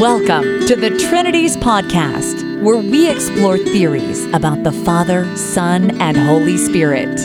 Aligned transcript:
Welcome 0.00 0.66
to 0.66 0.76
the 0.76 0.90
Trinities 1.08 1.56
Podcast, 1.56 2.60
where 2.60 2.76
we 2.76 3.10
explore 3.10 3.56
theories 3.56 4.26
about 4.34 4.62
the 4.62 4.70
Father, 4.70 5.34
Son, 5.38 5.98
and 6.02 6.18
Holy 6.18 6.58
Spirit. 6.58 7.16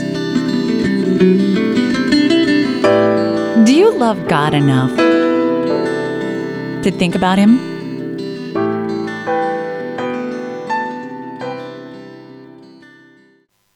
Do 3.66 3.76
you 3.76 3.92
love 3.92 4.26
God 4.30 4.54
enough 4.54 4.96
to 6.86 6.92
think 6.92 7.14
about 7.14 7.38
Him? 7.38 7.60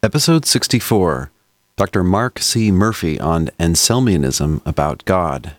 Episode 0.01 0.45
64 0.45 1.31
Dr. 1.75 2.01
Mark 2.01 2.39
C. 2.39 2.71
Murphy 2.71 3.19
on 3.19 3.49
Anselmianism 3.59 4.65
about 4.65 5.03
God. 5.03 5.57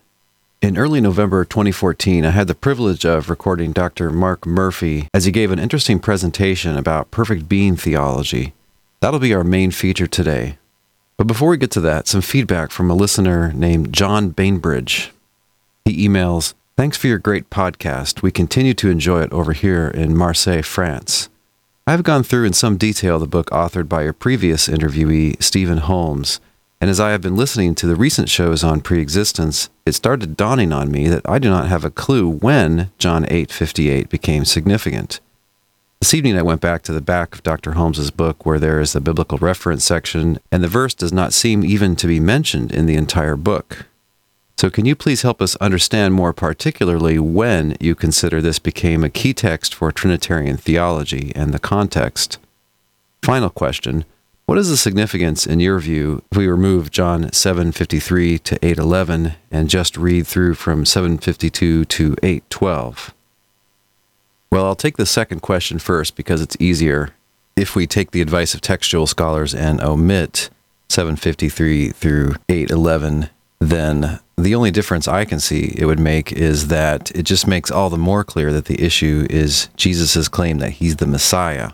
In 0.63 0.79
early 0.79 1.03
November 1.03 1.45
2014, 1.45 2.25
I 2.25 2.31
had 2.31 2.47
the 2.49 2.55
privilege 2.55 3.05
of 3.05 3.29
recording 3.29 3.73
Dr. 3.73 4.11
Mark 4.11 4.47
Murphy 4.47 5.07
as 5.13 5.27
he 5.27 5.31
gave 5.31 5.51
an 5.51 5.59
interesting 5.59 5.99
presentation 5.99 6.79
about 6.79 7.11
perfect 7.11 7.47
being 7.47 7.77
theology. 7.77 8.55
That'll 9.01 9.21
be 9.21 9.35
our 9.35 9.45
main 9.45 9.71
feature 9.71 10.07
today. 10.07 10.57
But 11.19 11.27
before 11.27 11.51
we 11.51 11.59
get 11.59 11.71
to 11.73 11.81
that, 11.83 12.09
some 12.09 12.23
feedback 12.23 12.71
from 12.71 12.91
a 12.91 12.95
listener 12.95 13.53
named 13.53 13.93
John 13.93 14.31
Bainbridge. 14.31 15.13
He 15.85 16.09
emails, 16.09 16.55
Thanks 16.77 16.97
for 16.97 17.07
your 17.07 17.19
great 17.19 17.49
podcast. 17.49 18.23
We 18.23 18.31
continue 18.31 18.75
to 18.75 18.91
enjoy 18.91 19.23
it 19.23 19.33
over 19.33 19.53
here 19.53 19.89
in 19.89 20.17
Marseille, 20.17 20.63
France. 20.63 21.29
I've 21.87 22.03
gone 22.03 22.23
through 22.23 22.45
in 22.45 22.53
some 22.55 22.77
detail 22.77 23.19
the 23.19 23.27
book 23.27 23.49
authored 23.51 23.89
by 23.89 24.03
your 24.03 24.13
previous 24.13 24.69
interviewee, 24.69 25.43
Stephen 25.43 25.79
Holmes, 25.79 26.41
and 26.81 26.91
as 26.91 27.01
I 27.01 27.11
have 27.11 27.23
been 27.23 27.37
listening 27.37 27.75
to 27.77 27.87
the 27.87 27.97
recent 27.97 28.29
shows 28.29 28.63
on 28.63 28.81
preexistence, 28.83 29.71
it 29.87 29.95
started 29.95 30.37
dawning 30.37 30.73
on 30.73 30.91
me 30.91 31.09
that 31.09 31.29
I 31.29 31.39
do 31.39 31.49
not 31.49 31.69
have 31.69 31.85
a 31.85 31.91
clue 31.91 32.29
when 32.29 32.91
John 32.99 33.25
8:58 33.27 34.11
became 34.11 34.45
significant. 34.45 35.21
This 36.01 36.13
evening 36.13 36.37
I 36.37 36.43
went 36.43 36.61
back 36.61 36.83
to 36.83 36.93
the 36.93 37.01
back 37.01 37.35
of 37.35 37.43
Dr. 37.43 37.73
Holmes's 37.73 38.11
book 38.11 38.45
where 38.45 38.59
there 38.59 38.81
is 38.81 38.93
the 38.93 39.01
biblical 39.01 39.39
reference 39.39 39.85
section 39.85 40.39
and 40.53 40.63
the 40.63 40.69
verse 40.69 40.93
does 40.93 41.13
not 41.13 41.33
seem 41.33 41.65
even 41.65 41.97
to 41.97 42.07
be 42.07 42.21
mentioned 42.21 42.71
in 42.71 42.85
the 42.85 42.97
entire 42.97 43.37
book. 43.37 43.87
So 44.59 44.69
can 44.69 44.85
you 44.85 44.95
please 44.95 45.23
help 45.23 45.41
us 45.41 45.57
understand 45.57 46.15
more 46.15 46.33
particularly 46.35 47.19
when 47.19 47.77
you 47.81 47.95
consider 47.95 48.41
this 48.43 48.59
became 48.59 49.05
a 49.05 49.11
key 49.11 49.33
text 49.33 49.75
for 49.75 49.91
Trinitarian 49.91 50.59
theology 50.59 51.33
and 51.35 51.55
the 51.55 51.59
context? 51.59 52.39
Final 53.23 53.51
question 53.51 54.05
what 54.47 54.59
is 54.59 54.69
the 54.69 54.77
significance, 54.77 55.45
in 55.45 55.59
your 55.59 55.79
view, 55.81 56.23
if 56.31 56.39
we 56.39 56.47
remove 56.47 56.93
John 56.93 57.31
7:53 57.33 58.39
to 58.39 58.59
8:11 58.65 59.35
and 59.51 59.69
just 59.69 59.97
read 59.97 60.27
through 60.27 60.55
from 60.55 60.85
7:52 60.85 61.85
to 61.85 62.17
8:12? 62.23 63.13
Well, 64.51 64.65
I'll 64.65 64.77
take 64.77 64.97
the 64.97 65.05
second 65.07 65.43
question 65.43 65.81
first 65.81 66.15
because 66.15 66.41
it's 66.41 66.57
easier. 66.61 67.11
If 67.57 67.75
we 67.75 67.87
take 67.87 68.13
the 68.13 68.21
advice 68.21 68.55
of 68.55 68.61
textual 68.61 69.09
scholars 69.09 69.53
and 69.55 69.81
omit 69.81 70.51
753 70.89 71.91
through 71.91 72.37
811, 72.49 73.31
then 73.59 74.21
the 74.39 74.55
only 74.55 74.71
difference 74.71 75.09
I 75.09 75.25
can 75.25 75.41
see 75.41 75.75
it 75.77 75.87
would 75.87 75.99
make 75.99 76.31
is 76.31 76.69
that 76.69 77.11
it 77.15 77.25
just 77.25 77.47
makes 77.47 77.71
all 77.71 77.91
the 77.91 77.99
more 77.99 78.23
clear 78.23 78.53
that 78.53 78.67
the 78.67 78.81
issue 78.81 79.27
is 79.29 79.69
Jesus' 79.77 80.29
claim 80.29 80.59
that 80.59 80.73
he's 80.73 80.97
the 80.97 81.07
Messiah 81.07 81.71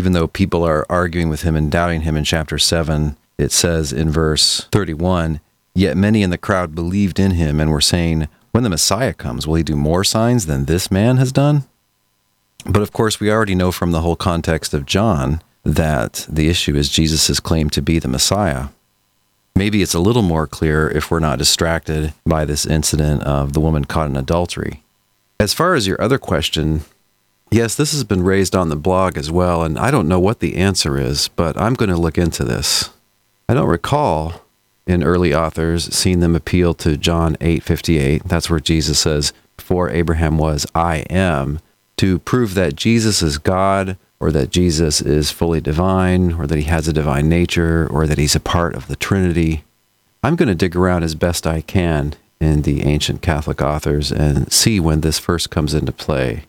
even 0.00 0.12
though 0.12 0.26
people 0.26 0.64
are 0.64 0.86
arguing 0.88 1.28
with 1.28 1.42
him 1.42 1.54
and 1.54 1.70
doubting 1.70 2.00
him 2.00 2.16
in 2.16 2.24
chapter 2.24 2.56
7, 2.56 3.18
it 3.36 3.52
says 3.52 3.92
in 3.92 4.08
verse 4.08 4.66
31 4.72 5.40
Yet 5.74 5.94
many 5.94 6.22
in 6.22 6.30
the 6.30 6.38
crowd 6.38 6.74
believed 6.74 7.20
in 7.20 7.32
him 7.32 7.60
and 7.60 7.70
were 7.70 7.82
saying, 7.82 8.26
When 8.52 8.64
the 8.64 8.70
Messiah 8.70 9.12
comes, 9.12 9.46
will 9.46 9.56
he 9.56 9.62
do 9.62 9.76
more 9.76 10.02
signs 10.02 10.46
than 10.46 10.64
this 10.64 10.90
man 10.90 11.18
has 11.18 11.32
done? 11.32 11.64
But 12.64 12.80
of 12.80 12.94
course, 12.94 13.20
we 13.20 13.30
already 13.30 13.54
know 13.54 13.72
from 13.72 13.92
the 13.92 14.00
whole 14.00 14.16
context 14.16 14.72
of 14.72 14.86
John 14.86 15.42
that 15.64 16.26
the 16.30 16.48
issue 16.48 16.76
is 16.76 16.88
Jesus' 16.88 17.38
claim 17.38 17.68
to 17.68 17.82
be 17.82 17.98
the 17.98 18.08
Messiah. 18.08 18.68
Maybe 19.54 19.82
it's 19.82 19.92
a 19.92 20.00
little 20.00 20.22
more 20.22 20.46
clear 20.46 20.88
if 20.88 21.10
we're 21.10 21.20
not 21.20 21.38
distracted 21.38 22.14
by 22.24 22.46
this 22.46 22.64
incident 22.64 23.22
of 23.24 23.52
the 23.52 23.60
woman 23.60 23.84
caught 23.84 24.08
in 24.08 24.16
adultery. 24.16 24.82
As 25.38 25.52
far 25.52 25.74
as 25.74 25.86
your 25.86 26.00
other 26.00 26.16
question, 26.16 26.86
Yes, 27.52 27.74
this 27.74 27.90
has 27.92 28.04
been 28.04 28.22
raised 28.22 28.54
on 28.54 28.68
the 28.68 28.76
blog 28.76 29.18
as 29.18 29.28
well, 29.28 29.64
and 29.64 29.76
I 29.76 29.90
don't 29.90 30.06
know 30.06 30.20
what 30.20 30.38
the 30.38 30.56
answer 30.56 30.96
is, 30.98 31.28
but 31.28 31.60
I'm 31.60 31.74
going 31.74 31.90
to 31.90 31.96
look 31.96 32.16
into 32.16 32.44
this. 32.44 32.90
I 33.48 33.54
don't 33.54 33.66
recall 33.66 34.42
in 34.86 35.02
early 35.02 35.34
authors 35.34 35.92
seeing 35.92 36.20
them 36.20 36.36
appeal 36.36 36.74
to 36.74 36.96
John 36.96 37.36
8:58. 37.40 38.22
That's 38.28 38.48
where 38.48 38.60
Jesus 38.60 39.00
says, 39.00 39.32
"Before 39.56 39.90
Abraham 39.90 40.38
was, 40.38 40.64
I 40.76 40.98
am," 41.10 41.58
to 41.96 42.20
prove 42.20 42.54
that 42.54 42.76
Jesus 42.76 43.20
is 43.20 43.38
God 43.38 43.96
or 44.20 44.30
that 44.30 44.50
Jesus 44.50 45.00
is 45.00 45.32
fully 45.32 45.60
divine 45.60 46.34
or 46.34 46.46
that 46.46 46.58
he 46.58 46.64
has 46.64 46.86
a 46.86 46.92
divine 46.92 47.28
nature 47.28 47.88
or 47.90 48.06
that 48.06 48.18
he's 48.18 48.36
a 48.36 48.40
part 48.40 48.76
of 48.76 48.86
the 48.86 48.96
Trinity. 48.96 49.64
I'm 50.22 50.36
going 50.36 50.48
to 50.48 50.54
dig 50.54 50.76
around 50.76 51.02
as 51.02 51.16
best 51.16 51.48
I 51.48 51.62
can 51.62 52.14
in 52.40 52.62
the 52.62 52.84
ancient 52.84 53.22
Catholic 53.22 53.60
authors 53.60 54.12
and 54.12 54.52
see 54.52 54.78
when 54.78 55.00
this 55.00 55.18
first 55.18 55.50
comes 55.50 55.74
into 55.74 55.92
play. 55.92 56.44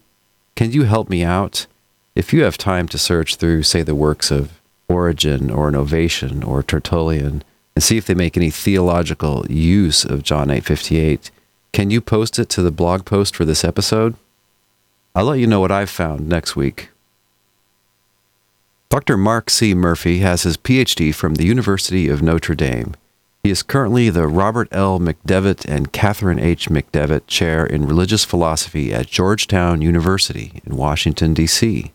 Can 0.61 0.71
you 0.71 0.83
help 0.83 1.09
me 1.09 1.23
out? 1.23 1.65
If 2.13 2.31
you 2.31 2.43
have 2.43 2.55
time 2.55 2.87
to 2.89 2.99
search 2.99 3.37
through, 3.37 3.63
say, 3.63 3.81
the 3.81 3.95
works 3.95 4.29
of 4.29 4.61
Origen 4.87 5.49
or 5.49 5.71
Novatian 5.71 6.47
or 6.47 6.61
Tertullian, 6.61 7.43
and 7.75 7.83
see 7.83 7.97
if 7.97 8.05
they 8.05 8.13
make 8.13 8.37
any 8.37 8.51
theological 8.51 9.43
use 9.49 10.05
of 10.05 10.21
John 10.21 10.49
8:58, 10.51 11.31
can 11.73 11.89
you 11.89 11.99
post 11.99 12.37
it 12.37 12.47
to 12.49 12.61
the 12.61 12.69
blog 12.69 13.05
post 13.05 13.35
for 13.35 13.43
this 13.43 13.63
episode? 13.63 14.13
I'll 15.15 15.25
let 15.25 15.39
you 15.39 15.47
know 15.47 15.59
what 15.59 15.71
I've 15.71 15.89
found 15.89 16.29
next 16.29 16.55
week. 16.55 16.89
Dr. 18.89 19.17
Mark 19.17 19.49
C. 19.49 19.73
Murphy 19.73 20.19
has 20.19 20.43
his 20.43 20.57
PhD 20.57 21.11
from 21.11 21.33
the 21.33 21.45
University 21.45 22.07
of 22.07 22.21
Notre 22.21 22.53
Dame. 22.53 22.93
He 23.43 23.49
is 23.49 23.63
currently 23.63 24.11
the 24.11 24.27
Robert 24.27 24.67
L. 24.71 24.99
McDevitt 24.99 25.65
and 25.65 25.91
Catherine 25.91 26.37
H. 26.37 26.69
McDevitt 26.69 27.25
Chair 27.25 27.65
in 27.65 27.87
Religious 27.87 28.23
Philosophy 28.23 28.93
at 28.93 29.07
Georgetown 29.07 29.81
University 29.81 30.61
in 30.63 30.77
Washington, 30.77 31.33
D.C. 31.33 31.91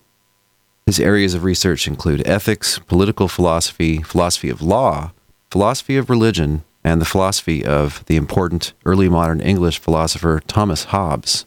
His 0.86 0.98
areas 0.98 1.34
of 1.34 1.44
research 1.44 1.86
include 1.86 2.26
ethics, 2.26 2.80
political 2.80 3.28
philosophy, 3.28 4.02
philosophy 4.02 4.48
of 4.48 4.60
law, 4.60 5.12
philosophy 5.52 5.96
of 5.96 6.10
religion, 6.10 6.64
and 6.82 7.00
the 7.00 7.04
philosophy 7.04 7.64
of 7.64 8.04
the 8.06 8.16
important 8.16 8.72
early 8.84 9.08
modern 9.08 9.40
English 9.40 9.78
philosopher 9.78 10.42
Thomas 10.48 10.84
Hobbes. 10.84 11.46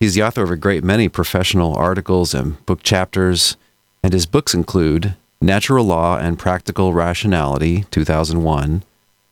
He's 0.00 0.16
the 0.16 0.24
author 0.24 0.42
of 0.42 0.50
a 0.50 0.56
great 0.56 0.82
many 0.82 1.08
professional 1.08 1.76
articles 1.76 2.34
and 2.34 2.64
book 2.66 2.82
chapters, 2.82 3.56
and 4.02 4.12
his 4.12 4.26
books 4.26 4.54
include 4.54 5.14
Natural 5.40 5.84
Law 5.84 6.18
and 6.18 6.36
Practical 6.36 6.92
Rationality, 6.92 7.84
2001, 7.92 8.82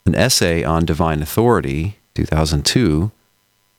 an 0.05 0.15
essay 0.15 0.63
on 0.63 0.85
divine 0.85 1.21
authority, 1.21 1.97
2002, 2.15 3.11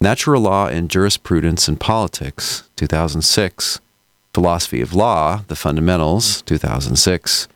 Natural 0.00 0.41
Law 0.41 0.66
and 0.66 0.91
Jurisprudence 0.91 1.69
and 1.69 1.78
Politics, 1.78 2.69
2006, 2.76 3.81
Philosophy 4.32 4.81
of 4.81 4.94
Law, 4.94 5.44
The 5.48 5.56
Fundamentals, 5.56 6.42
2006, 6.42 7.48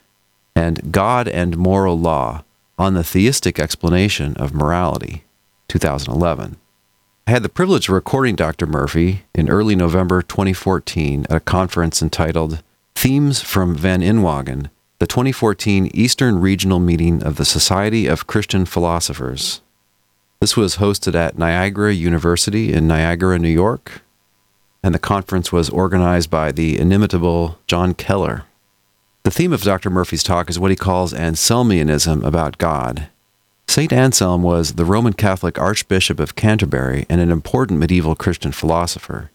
and 0.55 0.91
God 0.91 1.27
and 1.27 1.57
Moral 1.57 1.97
Law 1.97 2.43
on 2.77 2.93
the 2.93 3.03
Theistic 3.03 3.59
Explanation 3.59 4.35
of 4.37 4.53
Morality, 4.53 5.23
2011. 5.69 6.57
I 7.27 7.31
had 7.31 7.41
the 7.41 7.49
privilege 7.49 7.89
of 7.89 7.95
recording 7.95 8.35
Dr. 8.35 8.67
Murphy 8.67 9.23
in 9.33 9.49
early 9.49 9.75
November 9.75 10.21
2014 10.21 11.25
at 11.29 11.37
a 11.37 11.39
conference 11.39 12.01
entitled 12.01 12.61
Themes 12.93 13.41
from 13.41 13.73
Van 13.73 14.01
Inwagen 14.01 14.69
the 15.05 15.09
2014 15.09 15.91
Eastern 15.93 16.41
Regional 16.41 16.79
Meeting 16.79 17.21
of 17.21 17.35
the 17.35 17.45
Society 17.45 18.07
of 18.07 18.25
Christian 18.25 18.65
Philosophers. 18.65 19.61
This 20.39 20.57
was 20.57 20.77
hosted 20.77 21.13
at 21.13 21.37
Niagara 21.37 21.93
University 21.93 22.73
in 22.73 22.87
Niagara, 22.87 23.37
New 23.37 23.47
York, 23.47 24.01
and 24.81 24.95
the 24.95 24.99
conference 24.99 25.51
was 25.51 25.69
organized 25.69 26.31
by 26.31 26.51
the 26.51 26.79
inimitable 26.79 27.59
John 27.67 27.93
Keller. 27.93 28.45
The 29.21 29.29
theme 29.29 29.53
of 29.53 29.61
Dr. 29.61 29.91
Murphy's 29.91 30.23
talk 30.23 30.49
is 30.49 30.57
what 30.57 30.71
he 30.71 30.75
calls 30.75 31.13
Anselmianism 31.13 32.25
about 32.25 32.57
God. 32.57 33.07
St. 33.67 33.93
Anselm 33.93 34.41
was 34.41 34.73
the 34.73 34.85
Roman 34.85 35.13
Catholic 35.13 35.59
Archbishop 35.59 36.19
of 36.19 36.35
Canterbury 36.35 37.05
and 37.11 37.21
an 37.21 37.29
important 37.29 37.79
medieval 37.79 38.15
Christian 38.15 38.51
philosopher. 38.51 39.29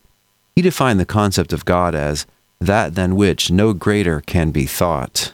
He 0.56 0.62
defined 0.62 0.98
the 0.98 1.06
concept 1.06 1.52
of 1.52 1.64
God 1.64 1.94
as 1.94 2.26
that 2.58 2.96
than 2.96 3.14
which 3.14 3.52
no 3.52 3.72
greater 3.72 4.20
can 4.20 4.50
be 4.50 4.66
thought. 4.66 5.32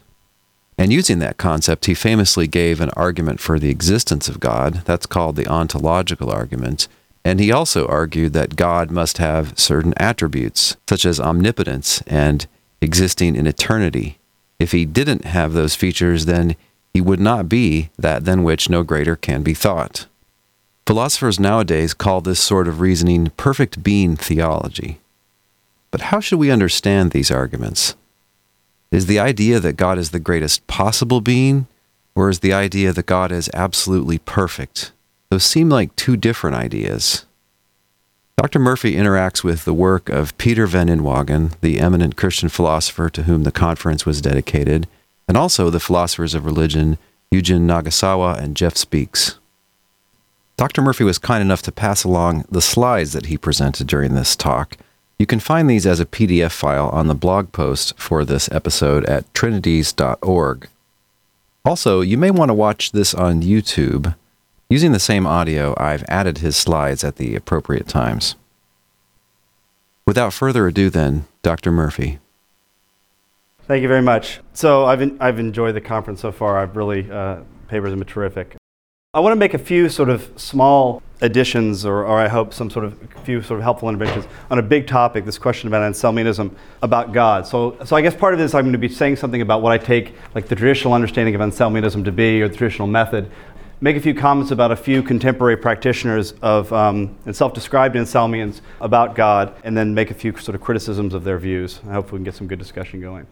And 0.79 0.93
using 0.93 1.19
that 1.21 1.39
concept, 1.39 1.87
he 1.87 1.95
famously 1.95 2.47
gave 2.47 2.81
an 2.81 2.91
argument 2.91 3.41
for 3.41 3.59
the 3.59 3.71
existence 3.71 4.29
of 4.29 4.41
God. 4.41 4.83
That's 4.85 5.07
called 5.07 5.37
the 5.37 5.47
ontological 5.47 6.31
argument. 6.31 6.87
And 7.25 7.41
he 7.41 7.51
also 7.51 7.87
argued 7.87 8.35
that 8.35 8.57
God 8.57 8.91
must 8.91 9.19
have 9.19 9.59
certain 9.59 9.95
attributes, 9.97 10.77
such 10.89 11.05
as 11.05 11.19
omnipotence 11.19 12.03
and 12.07 12.47
existing 12.81 13.37
in 13.37 13.47
eternity. 13.47 14.19
If 14.59 14.73
he 14.73 14.85
didn't 14.85 15.25
have 15.25 15.53
those 15.53 15.75
features, 15.75 16.27
then 16.27 16.57
he 16.95 17.01
would 17.01 17.21
not 17.21 17.49
be 17.49 17.91
that 17.99 18.25
than 18.25 18.45
which 18.45 18.71
no 18.71 18.83
greater 18.83 19.17
can 19.17 19.43
be 19.43 19.55
thought. 19.55 20.07
Philosophers 20.87 21.41
nowadays 21.41 21.95
call 21.95 22.21
this 22.21 22.39
sort 22.39 22.69
of 22.69 22.81
reasoning 22.81 23.33
perfect 23.37 23.83
being 23.83 24.15
theology. 24.15 25.01
But 25.91 26.03
how 26.03 26.21
should 26.21 26.39
we 26.39 26.51
understand 26.51 27.11
these 27.11 27.31
arguments? 27.31 27.97
Is 28.91 29.07
the 29.07 29.19
idea 29.19 29.61
that 29.61 29.75
God 29.75 29.99
is 29.99 30.11
the 30.11 30.21
greatest 30.21 30.67
possible 30.67 31.21
being, 31.21 31.67
or 32.15 32.31
is 32.31 32.41
the 32.41 32.53
idea 32.53 32.93
that 32.93 33.07
God 33.07 33.33
is 33.33 33.51
absolutely 33.53 34.19
perfect? 34.19 34.93
Those 35.31 35.45
seem 35.45 35.69
like 35.69 35.95
two 35.97 36.17
different 36.17 36.57
ideas. 36.57 37.27
Dr. 38.37 38.59
Murphy 38.59 38.95
interacts 38.95 39.43
with 39.43 39.65
the 39.65 39.75
work 39.75 40.09
of 40.09 40.37
Peter 40.39 40.67
Van 40.67 40.89
Inwagen, 40.89 41.59
the 41.63 41.81
eminent 41.81 42.17
Christian 42.17 42.49
philosopher 42.49 43.09
to 43.11 43.23
whom 43.25 43.45
the 43.45 43.53
conference 43.53 44.05
was 44.05 44.21
dedicated, 44.21 44.87
and 45.27 45.37
also 45.37 45.71
the 45.71 45.81
philosophers 45.81 46.35
of 46.35 46.45
religion 46.45 46.99
Yujin 47.33 47.63
Nagasawa 47.63 48.39
and 48.39 48.57
Jeff 48.57 48.77
Speaks. 48.77 49.39
Dr. 50.57 50.81
Murphy 50.81 51.05
was 51.05 51.19
kind 51.19 51.43
enough 51.43 51.63
to 51.63 51.73
pass 51.73 52.05
along 52.05 52.45
the 52.51 52.63
slides 52.63 53.13
that 53.13 53.27
he 53.27 53.37
presented 53.37 53.87
during 53.87 54.15
this 54.15 54.37
talk. 54.37 54.77
You 55.19 55.25
can 55.27 55.41
find 55.41 55.69
these 55.69 55.87
as 55.87 55.99
a 55.99 56.07
PDF 56.07 56.53
file 56.53 56.89
on 56.91 57.07
the 57.07 57.15
blog 57.15 57.51
post 57.53 57.99
for 57.99 58.25
this 58.25 58.51
episode 58.53 59.05
at 59.07 59.33
trinities.org. 59.33 60.69
Also, 61.65 62.01
you 62.03 62.19
may 62.19 62.31
want 62.31 62.51
to 62.51 62.55
watch 62.55 62.93
this 62.93 63.15
on 63.15 63.43
YouTube. 63.43 64.15
Using 64.69 64.93
the 64.93 64.99
same 64.99 65.27
audio, 65.27 65.75
I've 65.79 66.05
added 66.09 66.39
his 66.39 66.57
slides 66.57 67.03
at 67.03 67.17
the 67.17 67.35
appropriate 67.35 67.89
times. 67.89 68.35
Without 70.07 70.33
further 70.33 70.67
ado, 70.67 70.91
then, 70.91 71.27
Dr. 71.43 71.73
Murphy. 71.73 72.19
Thank 73.67 73.83
you 73.83 73.89
very 73.89 74.03
much. 74.03 74.41
So 74.53 74.85
I've, 74.85 75.21
I've 75.21 75.39
enjoyed 75.39 75.75
the 75.75 75.81
conference 75.81 76.21
so 76.21 76.31
far. 76.31 76.59
I've 76.59 76.77
really, 76.77 77.11
uh, 77.11 77.41
papers 77.69 77.91
have 77.91 77.99
been 77.99 78.07
terrific. 78.07 78.55
I 79.15 79.21
want 79.21 79.33
to 79.33 79.37
make 79.37 79.55
a 79.55 79.59
few 79.59 79.89
sort 79.89 80.11
of 80.11 80.31
small 80.37 81.03
additions, 81.21 81.87
or, 81.87 82.05
or 82.05 82.19
I 82.19 82.29
hope 82.29 82.53
some 82.53 82.71
sort 82.71 82.85
of 82.85 82.99
few 83.25 83.43
sort 83.43 83.59
of 83.59 83.65
helpful 83.65 83.89
interventions 83.89 84.27
on 84.51 84.59
a 84.59 84.63
big 84.63 84.87
topic, 84.87 85.25
this 85.25 85.39
question 85.39 85.67
about 85.69 85.91
Anselmianism, 85.91 86.55
about 86.83 87.13
God. 87.13 87.47
So, 87.47 87.77
so 87.85 87.97
I 87.97 88.03
guess 88.03 88.15
part 88.15 88.35
of 88.35 88.39
this 88.39 88.55
I'm 88.55 88.65
going 88.65 88.73
to 88.73 88.79
be 88.79 88.89
saying 88.89 89.17
something 89.17 89.41
about 89.41 89.63
what 89.63 89.73
I 89.73 89.79
take 89.79 90.15
like 90.35 90.49
the 90.49 90.57
traditional 90.57 90.93
understanding 90.95 91.35
of 91.35 91.41
Anselmianism 91.41 92.05
to 92.05 92.13
be, 92.13 92.43
or 92.43 92.49
the 92.49 92.57
traditional 92.57 92.89
method. 92.89 93.31
Make 93.81 93.97
a 93.97 94.01
few 94.01 94.15
comments 94.15 94.53
about 94.53 94.73
a 94.73 94.77
few 94.77 95.03
contemporary 95.03 95.57
practitioners 95.57 96.33
of 96.43 96.73
um, 96.73 97.15
and 97.27 97.37
self-described 97.37 97.95
Anselmians 97.95 98.61
about 98.81 99.15
God, 99.15 99.55
and 99.65 99.77
then 99.77 99.95
make 99.95 100.11
a 100.11 100.15
few 100.15 100.37
sort 100.39 100.55
of 100.55 100.61
criticisms 100.61 101.13
of 101.15 101.25
their 101.25 101.39
views. 101.39 101.81
I 101.89 101.93
hope 101.93 102.13
we 102.13 102.19
can 102.19 102.25
get 102.25 102.35
some 102.35 102.47
good 102.47 102.59
discussion 102.59 103.01
going. 103.01 103.27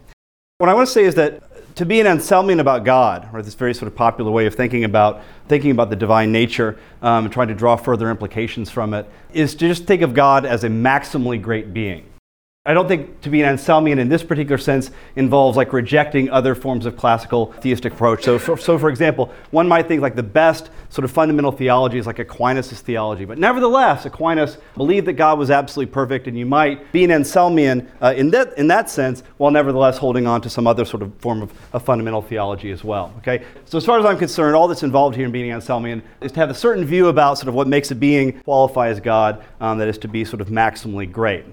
What 0.58 0.68
I 0.68 0.74
want 0.74 0.86
to 0.86 0.92
say 0.92 1.04
is 1.04 1.14
that 1.16 1.42
to 1.74 1.84
be 1.84 2.00
an 2.00 2.06
Anselmian 2.06 2.60
about 2.60 2.84
God, 2.84 3.28
or 3.32 3.42
this 3.42 3.54
very 3.54 3.74
sort 3.74 3.88
of 3.88 3.96
popular 3.96 4.30
way 4.30 4.46
of 4.46 4.54
thinking 4.54 4.84
about 4.84 5.22
thinking 5.48 5.70
about 5.70 5.90
the 5.90 5.96
divine 5.96 6.32
nature 6.32 6.78
um, 7.02 7.24
and 7.24 7.32
trying 7.32 7.48
to 7.48 7.54
draw 7.54 7.76
further 7.76 8.10
implications 8.10 8.70
from 8.70 8.94
it, 8.94 9.06
is 9.32 9.54
to 9.56 9.68
just 9.68 9.84
think 9.84 10.02
of 10.02 10.14
God 10.14 10.46
as 10.46 10.64
a 10.64 10.68
maximally 10.68 11.40
great 11.40 11.74
being. 11.74 12.06
I 12.66 12.72
don't 12.72 12.88
think 12.88 13.20
to 13.20 13.28
be 13.28 13.42
an 13.42 13.58
Anselmian 13.58 13.98
in 13.98 14.08
this 14.08 14.22
particular 14.22 14.56
sense 14.56 14.90
involves 15.16 15.54
like 15.54 15.74
rejecting 15.74 16.30
other 16.30 16.54
forms 16.54 16.86
of 16.86 16.96
classical 16.96 17.52
theistic 17.60 17.92
approach. 17.92 18.24
So, 18.24 18.38
for, 18.38 18.56
so 18.56 18.78
for 18.78 18.88
example, 18.88 19.30
one 19.50 19.68
might 19.68 19.86
think 19.86 20.00
like 20.00 20.16
the 20.16 20.22
best 20.22 20.70
sort 20.88 21.04
of 21.04 21.10
fundamental 21.10 21.52
theology 21.52 21.98
is 21.98 22.06
like 22.06 22.20
Aquinas' 22.20 22.80
theology. 22.80 23.26
But 23.26 23.36
nevertheless, 23.36 24.06
Aquinas 24.06 24.56
believed 24.76 25.06
that 25.08 25.12
God 25.12 25.38
was 25.38 25.50
absolutely 25.50 25.92
perfect, 25.92 26.26
and 26.26 26.38
you 26.38 26.46
might 26.46 26.90
be 26.90 27.04
an 27.04 27.10
Anselmian 27.10 27.86
uh, 28.00 28.14
in, 28.16 28.30
that, 28.30 28.56
in 28.56 28.68
that 28.68 28.88
sense, 28.88 29.22
while 29.36 29.50
nevertheless 29.50 29.98
holding 29.98 30.26
on 30.26 30.40
to 30.40 30.48
some 30.48 30.66
other 30.66 30.86
sort 30.86 31.02
of 31.02 31.14
form 31.18 31.42
of, 31.42 31.52
of 31.74 31.84
fundamental 31.84 32.22
theology 32.22 32.70
as 32.70 32.82
well. 32.82 33.12
Okay? 33.18 33.44
So 33.66 33.76
as 33.76 33.84
far 33.84 33.98
as 33.98 34.06
I'm 34.06 34.16
concerned, 34.16 34.56
all 34.56 34.68
that's 34.68 34.82
involved 34.82 35.16
here 35.16 35.26
in 35.26 35.32
being 35.32 35.50
an 35.50 35.60
Anselmian 35.60 36.00
is 36.22 36.32
to 36.32 36.40
have 36.40 36.48
a 36.48 36.54
certain 36.54 36.86
view 36.86 37.08
about 37.08 37.36
sort 37.36 37.48
of 37.48 37.54
what 37.54 37.68
makes 37.68 37.90
a 37.90 37.94
being 37.94 38.40
qualify 38.40 38.88
as 38.88 39.00
God, 39.00 39.44
um, 39.60 39.76
that 39.76 39.88
is 39.88 39.98
to 39.98 40.08
be 40.08 40.24
sort 40.24 40.40
of 40.40 40.48
maximally 40.48 41.12
great. 41.12 41.44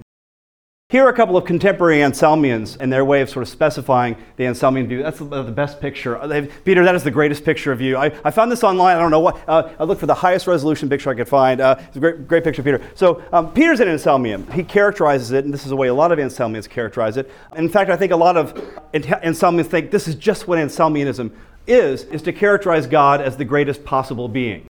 Here 0.92 1.06
are 1.06 1.10
a 1.10 1.14
couple 1.14 1.38
of 1.38 1.46
contemporary 1.46 2.00
Anselmians 2.00 2.76
and 2.78 2.92
their 2.92 3.06
way 3.06 3.22
of 3.22 3.30
sort 3.30 3.44
of 3.44 3.48
specifying 3.48 4.18
the 4.36 4.44
Anselmian 4.44 4.90
view. 4.90 5.02
That's 5.02 5.20
the, 5.20 5.44
best 5.44 5.80
picture. 5.80 6.18
Uh, 6.18 6.48
Peter, 6.66 6.84
that 6.84 6.96
is 6.96 7.06
the 7.06 7.12
greatest 7.12 7.46
picture 7.46 7.72
of 7.72 7.80
you. 7.80 7.96
I, 7.96 8.08
I 8.26 8.32
found 8.32 8.52
this 8.52 8.62
online. 8.62 8.98
I 8.98 9.00
don't 9.00 9.10
know 9.10 9.22
what. 9.22 9.42
Uh, 9.48 9.70
I 9.80 9.86
looked 9.86 10.02
for 10.02 10.06
the 10.06 10.14
highest 10.14 10.48
resolution 10.48 10.90
picture 10.90 11.10
I 11.10 11.14
could 11.14 11.30
find. 11.30 11.62
Uh, 11.62 11.78
it's 11.80 11.96
a 11.96 12.00
great, 12.02 12.28
great 12.28 12.44
picture, 12.44 12.62
Peter. 12.62 12.82
So 12.96 13.24
um, 13.32 13.54
Peter's 13.54 13.80
an 13.80 13.88
Anselmian. 13.88 14.52
He 14.52 14.66
characterizes 14.66 15.32
it, 15.32 15.46
and 15.46 15.54
this 15.54 15.64
is 15.64 15.70
the 15.70 15.78
way 15.78 15.88
a 15.88 15.94
lot 15.94 16.12
of 16.12 16.20
Anselmians 16.20 16.68
characterize 16.68 17.16
it. 17.16 17.32
In 17.56 17.70
fact, 17.70 17.90
I 17.90 17.96
think 17.96 18.12
a 18.12 18.18
lot 18.18 18.36
of 18.36 18.54
Anselmians 18.94 19.68
think 19.68 19.92
this 19.92 20.10
is 20.10 20.16
just 20.16 20.50
what 20.50 20.60
Anselmianism 20.60 21.32
is, 21.68 22.04
is 22.04 22.22
to 22.24 22.34
characterize 22.34 22.86
God 22.86 23.22
as 23.22 23.38
the 23.38 23.46
greatest 23.46 23.86
possible 23.86 24.28
being. 24.28 24.68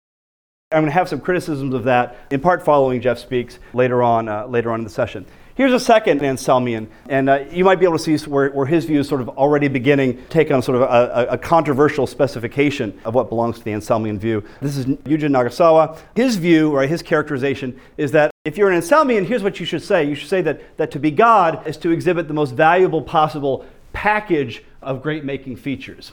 I'm 0.70 0.82
going 0.82 0.90
to 0.90 0.92
have 0.92 1.08
some 1.08 1.20
criticisms 1.20 1.72
of 1.72 1.84
that, 1.84 2.18
in 2.30 2.40
part 2.40 2.62
following 2.62 3.00
Jeff 3.00 3.18
Speaks 3.18 3.58
later 3.72 4.02
on, 4.02 4.28
uh, 4.28 4.46
later 4.46 4.70
on 4.70 4.80
in 4.80 4.84
the 4.84 4.90
session. 4.90 5.24
Here's 5.60 5.74
a 5.74 5.78
second 5.78 6.22
Anselmian, 6.22 6.86
and 7.10 7.28
uh, 7.28 7.44
you 7.50 7.66
might 7.66 7.78
be 7.78 7.84
able 7.84 7.98
to 7.98 8.18
see 8.18 8.30
where, 8.30 8.48
where 8.48 8.64
his 8.64 8.88
is 8.88 9.06
sort 9.06 9.20
of 9.20 9.28
already 9.28 9.68
beginning 9.68 10.16
to 10.16 10.28
take 10.30 10.50
on 10.50 10.62
sort 10.62 10.76
of 10.76 10.82
a, 10.84 11.32
a, 11.32 11.36
controversial 11.36 12.06
specification 12.06 12.98
of 13.04 13.14
what 13.14 13.28
belongs 13.28 13.58
to 13.58 13.64
the 13.64 13.72
Anselmian 13.72 14.16
view. 14.16 14.42
This 14.62 14.78
is 14.78 14.86
Yujin 14.86 15.32
Nagasawa. 15.32 15.98
His 16.16 16.36
view, 16.36 16.72
or 16.74 16.86
his 16.86 17.02
characterization, 17.02 17.78
is 17.98 18.10
that 18.12 18.30
if 18.46 18.56
you're 18.56 18.70
an 18.70 18.80
Anselmian, 18.80 19.26
here's 19.26 19.42
what 19.42 19.60
you 19.60 19.66
should 19.66 19.82
say. 19.82 20.02
You 20.02 20.14
should 20.14 20.30
say 20.30 20.40
that, 20.40 20.78
that 20.78 20.90
to 20.92 20.98
be 20.98 21.10
God 21.10 21.66
is 21.66 21.76
to 21.76 21.90
exhibit 21.90 22.26
the 22.26 22.32
most 22.32 22.52
valuable 22.52 23.02
possible 23.02 23.66
package 23.92 24.64
of 24.80 25.02
great 25.02 25.26
making 25.26 25.56
features. 25.56 26.12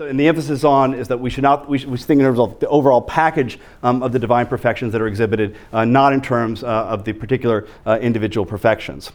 And 0.00 0.18
the 0.18 0.28
emphasis 0.28 0.64
on 0.64 0.94
is 0.94 1.08
that 1.08 1.20
we 1.20 1.28
should 1.28 1.42
not 1.42 1.68
we 1.68 1.76
should, 1.76 1.90
we 1.90 1.98
should 1.98 2.06
think 2.06 2.20
in 2.20 2.26
terms 2.26 2.38
of 2.38 2.58
the 2.58 2.68
overall 2.68 3.02
package 3.02 3.58
um, 3.82 4.02
of 4.02 4.12
the 4.12 4.18
divine 4.18 4.46
perfections 4.46 4.92
that 4.92 5.02
are 5.02 5.06
exhibited, 5.06 5.56
uh, 5.74 5.84
not 5.84 6.14
in 6.14 6.22
terms 6.22 6.64
uh, 6.64 6.66
of 6.66 7.04
the 7.04 7.12
particular 7.12 7.68
uh, 7.84 7.98
individual 8.00 8.46
perfections. 8.46 9.12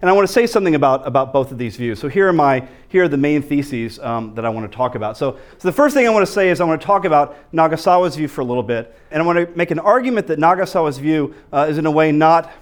And 0.00 0.08
I 0.08 0.12
want 0.12 0.26
to 0.26 0.32
say 0.32 0.46
something 0.46 0.76
about, 0.76 1.04
about 1.06 1.32
both 1.32 1.50
of 1.50 1.58
these 1.58 1.76
views. 1.76 1.98
So 1.98 2.08
here 2.08 2.28
are 2.28 2.32
my 2.32 2.66
here 2.88 3.04
are 3.04 3.08
the 3.08 3.16
main 3.16 3.42
theses 3.42 3.98
um, 4.00 4.34
that 4.34 4.44
I 4.44 4.48
want 4.48 4.70
to 4.70 4.76
talk 4.76 4.96
about. 4.96 5.16
So, 5.16 5.38
so 5.58 5.68
the 5.68 5.72
first 5.72 5.94
thing 5.94 6.06
I 6.06 6.10
want 6.10 6.26
to 6.26 6.32
say 6.32 6.50
is 6.50 6.60
I 6.60 6.64
want 6.64 6.80
to 6.80 6.86
talk 6.86 7.04
about 7.04 7.36
Nagasawa's 7.52 8.16
view 8.16 8.28
for 8.28 8.40
a 8.40 8.44
little 8.44 8.62
bit, 8.62 8.96
and 9.10 9.22
I 9.22 9.26
want 9.26 9.38
to 9.38 9.56
make 9.56 9.70
an 9.70 9.78
argument 9.78 10.26
that 10.28 10.38
Nagasawa's 10.38 10.98
view 10.98 11.34
uh, 11.52 11.66
is 11.68 11.78
in 11.78 11.86
a 11.86 11.90
way 11.90 12.10
not 12.10 12.52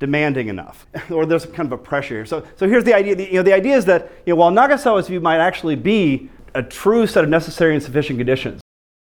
demanding 0.00 0.48
enough, 0.48 0.86
or 1.10 1.26
there's 1.26 1.46
kind 1.46 1.66
of 1.66 1.72
a 1.72 1.78
pressure 1.78 2.14
here. 2.14 2.26
So, 2.26 2.44
so 2.56 2.68
here's 2.68 2.84
the 2.84 2.94
idea. 2.94 3.16
You 3.16 3.34
know, 3.34 3.42
the 3.42 3.52
idea 3.52 3.76
is 3.76 3.84
that 3.84 4.10
you 4.26 4.32
know, 4.32 4.36
while 4.36 4.50
Nagasawa's 4.50 5.06
view 5.06 5.20
might 5.20 5.38
actually 5.38 5.76
be 5.76 6.28
a 6.54 6.62
true 6.62 7.06
set 7.06 7.24
of 7.24 7.30
necessary 7.30 7.74
and 7.74 7.82
sufficient 7.82 8.18
conditions. 8.18 8.60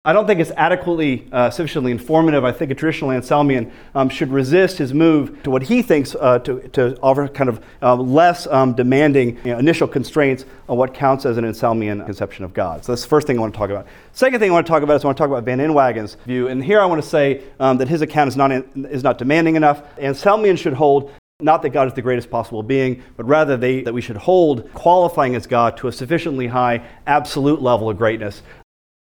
I 0.07 0.13
don't 0.13 0.25
think 0.25 0.39
it's 0.39 0.51
adequately 0.51 1.27
uh, 1.33 1.49
sufficiently 1.49 1.91
informative. 1.91 2.45
I 2.45 2.53
think 2.53 2.71
a 2.71 2.75
traditional 2.75 3.09
Anselmian 3.09 3.69
um, 3.93 4.07
should 4.07 4.31
resist 4.31 4.77
his 4.77 4.93
move 4.93 5.43
to 5.43 5.51
what 5.51 5.63
he 5.63 5.81
thinks 5.81 6.15
uh, 6.15 6.39
to, 6.39 6.65
to 6.69 6.97
offer 7.01 7.27
kind 7.27 7.49
of 7.49 7.61
uh, 7.81 7.93
less 7.93 8.47
um, 8.47 8.71
demanding 8.71 9.35
you 9.43 9.51
know, 9.51 9.59
initial 9.59 9.85
constraints 9.85 10.45
on 10.69 10.77
what 10.77 10.93
counts 10.93 11.25
as 11.25 11.35
an 11.35 11.43
Anselmian 11.43 12.05
conception 12.05 12.45
of 12.45 12.53
God. 12.53 12.85
So 12.85 12.93
that's 12.93 13.01
the 13.01 13.09
first 13.09 13.27
thing 13.27 13.37
I 13.37 13.41
want 13.41 13.53
to 13.53 13.57
talk 13.57 13.69
about. 13.69 13.85
Second 14.13 14.39
thing 14.39 14.49
I 14.49 14.53
want 14.53 14.65
to 14.65 14.71
talk 14.71 14.81
about 14.81 14.95
is 14.95 15.03
I 15.03 15.07
want 15.07 15.17
to 15.17 15.21
talk 15.21 15.29
about 15.29 15.43
Van 15.43 15.59
Inwagen's 15.59 16.15
view. 16.25 16.47
And 16.47 16.63
here 16.63 16.79
I 16.79 16.85
want 16.85 17.03
to 17.03 17.09
say 17.09 17.43
um, 17.59 17.77
that 17.79 17.89
his 17.89 18.01
account 18.01 18.29
is 18.29 18.37
not, 18.37 18.53
in, 18.53 18.85
is 18.85 19.03
not 19.03 19.17
demanding 19.17 19.57
enough. 19.57 19.83
Anselmians 19.97 20.59
should 20.59 20.73
hold 20.73 21.11
not 21.39 21.61
that 21.61 21.69
God 21.69 21.87
is 21.87 21.93
the 21.93 22.01
greatest 22.01 22.31
possible 22.31 22.63
being, 22.63 23.03
but 23.15 23.25
rather 23.25 23.57
they, 23.57 23.81
that 23.81 23.93
we 23.93 24.01
should 24.01 24.17
hold 24.17 24.73
qualifying 24.73 25.35
as 25.35 25.45
God 25.45 25.77
to 25.77 25.87
a 25.87 25.91
sufficiently 25.91 26.47
high 26.47 26.83
absolute 27.05 27.61
level 27.61 27.89
of 27.89 27.97
greatness. 27.97 28.41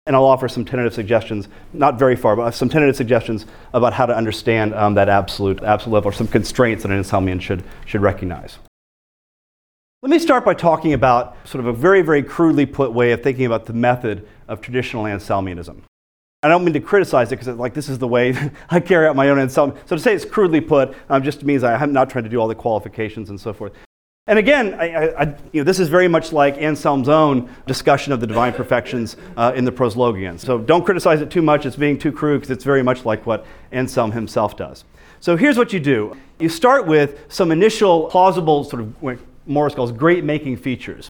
And 0.05 0.15
I'll 0.15 0.25
offer 0.25 0.47
some 0.47 0.65
tentative 0.65 0.93
suggestions, 0.93 1.47
not 1.73 1.97
very 1.97 2.15
far, 2.15 2.35
but 2.35 2.51
some 2.51 2.69
tentative 2.69 2.95
suggestions 2.95 3.45
about 3.73 3.93
how 3.93 4.05
to 4.05 4.15
understand 4.15 4.73
um, 4.75 4.93
that 4.95 5.09
absolute, 5.09 5.63
absolute 5.63 5.93
level, 5.93 6.09
or 6.09 6.13
some 6.13 6.27
constraints 6.27 6.83
that 6.83 6.91
an 6.91 7.01
Anselmian 7.01 7.41
should, 7.41 7.63
should 7.85 8.01
recognize. 8.01 8.57
Let 10.03 10.09
me 10.09 10.17
start 10.17 10.43
by 10.43 10.55
talking 10.55 10.93
about 10.93 11.35
sort 11.47 11.59
of 11.59 11.67
a 11.67 11.73
very, 11.73 12.01
very 12.01 12.23
crudely 12.23 12.65
put 12.65 12.91
way 12.93 13.11
of 13.11 13.21
thinking 13.21 13.45
about 13.45 13.65
the 13.65 13.73
method 13.73 14.27
of 14.47 14.61
traditional 14.61 15.03
Anselmianism. 15.03 15.81
I 16.43 16.47
don't 16.47 16.63
mean 16.63 16.73
to 16.73 16.79
criticize 16.79 17.31
it 17.31 17.39
because 17.39 17.55
like 17.57 17.75
this 17.75 17.87
is 17.87 17.99
the 17.99 18.07
way 18.07 18.35
I 18.69 18.79
carry 18.79 19.07
out 19.07 19.15
my 19.15 19.29
own 19.29 19.37
and 19.39 19.51
so, 19.51 19.71
to 19.71 19.99
say 19.99 20.15
it's 20.15 20.25
crudely 20.25 20.61
put 20.61 20.95
um, 21.09 21.21
just 21.21 21.43
means 21.43 21.63
I'm 21.63 21.93
not 21.93 22.09
trying 22.09 22.23
to 22.23 22.29
do 22.29 22.37
all 22.37 22.47
the 22.47 22.55
qualifications 22.55 23.29
and 23.29 23.39
so 23.39 23.53
forth. 23.53 23.73
And 24.27 24.37
again, 24.39 24.75
I, 24.75 25.09
I, 25.09 25.23
you 25.51 25.61
know, 25.61 25.63
this 25.63 25.79
is 25.79 25.89
very 25.89 26.07
much 26.07 26.31
like 26.31 26.55
Anselm's 26.57 27.09
own 27.09 27.49
discussion 27.65 28.13
of 28.13 28.19
the 28.21 28.27
divine 28.27 28.53
perfections 28.53 29.17
uh, 29.35 29.51
in 29.55 29.65
the 29.65 29.71
Proslogion. 29.71 30.39
So 30.39 30.59
don't 30.59 30.85
criticize 30.85 31.21
it 31.21 31.31
too 31.31 31.41
much. 31.41 31.65
It's 31.65 31.75
being 31.75 31.97
too 31.97 32.11
crude 32.11 32.41
because 32.41 32.51
it's 32.51 32.63
very 32.63 32.83
much 32.83 33.03
like 33.03 33.25
what 33.25 33.45
Anselm 33.71 34.11
himself 34.11 34.55
does. 34.55 34.83
So 35.19 35.35
here's 35.35 35.57
what 35.57 35.73
you 35.73 35.79
do. 35.79 36.15
You 36.39 36.49
start 36.49 36.87
with 36.87 37.25
some 37.29 37.51
initial 37.51 38.09
plausible 38.09 38.63
sort 38.63 38.81
of 38.81 39.01
what 39.01 39.19
Morris 39.47 39.75
calls 39.75 39.91
great 39.91 40.23
making 40.23 40.57
features. 40.57 41.09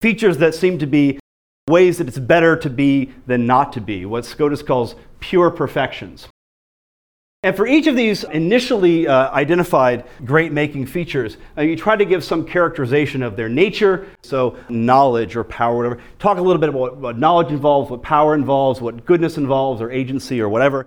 Features 0.00 0.36
that 0.38 0.54
seem 0.54 0.78
to 0.78 0.86
be 0.86 1.18
ways 1.68 1.96
that 1.96 2.08
it's 2.08 2.18
better 2.18 2.56
to 2.56 2.68
be 2.68 3.10
than 3.26 3.46
not 3.46 3.72
to 3.72 3.80
be, 3.80 4.04
what 4.04 4.26
Scotus 4.26 4.62
calls 4.62 4.94
pure 5.18 5.50
perfections. 5.50 6.28
And 7.42 7.56
for 7.56 7.66
each 7.66 7.86
of 7.86 7.96
these 7.96 8.24
initially 8.24 9.06
uh, 9.06 9.30
identified 9.30 10.04
great 10.26 10.52
making 10.52 10.86
features, 10.86 11.38
uh, 11.56 11.62
you 11.62 11.76
try 11.76 11.96
to 11.96 12.04
give 12.04 12.22
some 12.22 12.46
characterization 12.46 13.22
of 13.22 13.36
their 13.36 13.48
nature, 13.48 14.06
so 14.22 14.58
knowledge 14.68 15.36
or 15.36 15.44
power, 15.44 15.76
whatever. 15.76 16.02
Talk 16.18 16.36
a 16.36 16.42
little 16.42 16.60
bit 16.60 16.68
about 16.68 16.98
what 16.98 17.18
knowledge 17.18 17.48
involves, 17.48 17.90
what 17.90 18.02
power 18.02 18.34
involves, 18.34 18.82
what 18.82 19.06
goodness 19.06 19.38
involves, 19.38 19.80
or 19.80 19.90
agency, 19.90 20.42
or 20.42 20.50
whatever. 20.50 20.86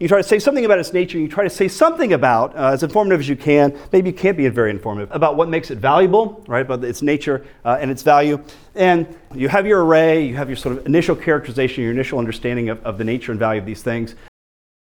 You 0.00 0.08
try 0.08 0.16
to 0.16 0.26
say 0.26 0.38
something 0.38 0.64
about 0.64 0.78
its 0.78 0.94
nature, 0.94 1.18
you 1.18 1.28
try 1.28 1.44
to 1.44 1.50
say 1.50 1.68
something 1.68 2.14
about, 2.14 2.56
uh, 2.56 2.70
as 2.72 2.82
informative 2.82 3.20
as 3.20 3.28
you 3.28 3.36
can, 3.36 3.78
maybe 3.92 4.08
you 4.08 4.16
can't 4.16 4.34
be 4.34 4.48
very 4.48 4.70
informative, 4.70 5.14
about 5.14 5.36
what 5.36 5.50
makes 5.50 5.70
it 5.70 5.76
valuable, 5.76 6.42
right, 6.48 6.62
about 6.62 6.82
its 6.82 7.02
nature 7.02 7.44
uh, 7.66 7.76
and 7.78 7.90
its 7.90 8.02
value. 8.02 8.42
And 8.74 9.14
you 9.34 9.50
have 9.50 9.66
your 9.66 9.84
array, 9.84 10.24
you 10.26 10.36
have 10.36 10.48
your 10.48 10.56
sort 10.56 10.78
of 10.78 10.86
initial 10.86 11.14
characterization, 11.14 11.82
your 11.82 11.92
initial 11.92 12.18
understanding 12.18 12.70
of, 12.70 12.82
of 12.82 12.96
the 12.96 13.04
nature 13.04 13.30
and 13.30 13.38
value 13.38 13.60
of 13.60 13.66
these 13.66 13.82
things. 13.82 14.14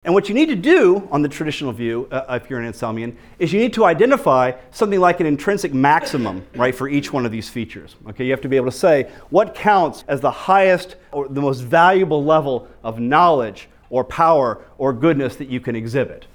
And 0.03 0.13
what 0.13 0.29
you 0.29 0.35
need 0.35 0.49
to 0.49 0.55
do 0.55 1.07
on 1.11 1.23
the 1.23 1.29
traditional 1.29 1.71
view, 1.71 2.07
uh, 2.11 2.39
if 2.39 2.47
you're 2.47 2.59
an 2.59 2.71
Anselmian, 2.71 3.15
is 3.39 3.51
you 3.51 3.59
need 3.59 3.73
to 3.73 3.85
identify 3.85 4.51
something 4.69 4.99
like 4.99 5.19
an 5.19 5.25
intrinsic 5.25 5.73
maximum, 5.73 6.45
right, 6.55 6.75
for 6.75 6.87
each 6.87 7.11
one 7.11 7.25
of 7.25 7.31
these 7.31 7.49
features. 7.49 7.95
Okay, 8.09 8.23
you 8.23 8.29
have 8.29 8.41
to 8.41 8.49
be 8.49 8.55
able 8.55 8.69
to 8.69 8.77
say 8.77 9.09
what 9.31 9.55
counts 9.55 10.03
as 10.07 10.21
the 10.21 10.29
highest 10.29 10.95
or 11.11 11.27
the 11.27 11.41
most 11.41 11.61
valuable 11.61 12.23
level 12.23 12.67
of 12.83 12.99
knowledge 12.99 13.67
or 13.89 14.03
power 14.03 14.65
or 14.77 14.93
goodness 14.93 15.35
that 15.37 15.49
you 15.49 15.59
can 15.59 15.75
exhibit. 15.75 16.25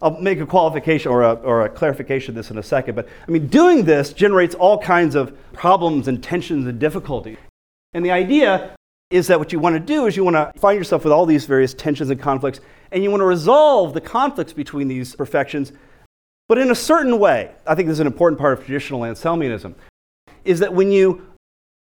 I'll 0.00 0.20
make 0.20 0.40
a 0.40 0.46
qualification 0.46 1.10
or 1.10 1.22
a, 1.22 1.34
or 1.34 1.64
a 1.64 1.68
clarification 1.68 2.30
of 2.30 2.34
this 2.34 2.50
in 2.50 2.58
a 2.58 2.62
second, 2.62 2.94
but 2.94 3.08
I 3.26 3.30
mean, 3.30 3.46
doing 3.46 3.84
this 3.84 4.12
generates 4.12 4.54
all 4.54 4.78
kinds 4.78 5.14
of 5.14 5.36
problems 5.52 6.08
and 6.08 6.22
tensions 6.22 6.66
and 6.66 6.78
difficulties. 6.78 7.38
And 7.94 8.04
the 8.04 8.10
idea 8.10 8.74
is 9.10 9.28
that 9.28 9.38
what 9.38 9.52
you 9.52 9.60
want 9.60 9.74
to 9.74 9.80
do 9.80 10.06
is 10.06 10.16
you 10.16 10.24
want 10.24 10.34
to 10.34 10.52
find 10.58 10.76
yourself 10.76 11.04
with 11.04 11.12
all 11.12 11.24
these 11.24 11.46
various 11.46 11.72
tensions 11.72 12.10
and 12.10 12.20
conflicts, 12.20 12.60
and 12.90 13.02
you 13.04 13.10
want 13.10 13.20
to 13.20 13.26
resolve 13.26 13.94
the 13.94 14.00
conflicts 14.00 14.52
between 14.52 14.88
these 14.88 15.14
perfections, 15.14 15.72
but 16.48 16.58
in 16.58 16.70
a 16.70 16.74
certain 16.74 17.18
way. 17.18 17.52
I 17.66 17.74
think 17.74 17.86
this 17.86 17.94
is 17.94 18.00
an 18.00 18.06
important 18.06 18.40
part 18.40 18.58
of 18.58 18.64
traditional 18.64 19.02
Anselmianism, 19.02 19.74
is 20.44 20.58
that 20.58 20.74
when 20.74 20.90
you 20.90 21.26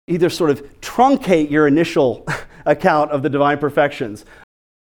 either 0.07 0.29
sort 0.29 0.51
of 0.51 0.61
truncate 0.81 1.49
your 1.49 1.67
initial 1.67 2.25
account 2.65 3.11
of 3.11 3.23
the 3.23 3.29
divine 3.29 3.57
perfections, 3.57 4.25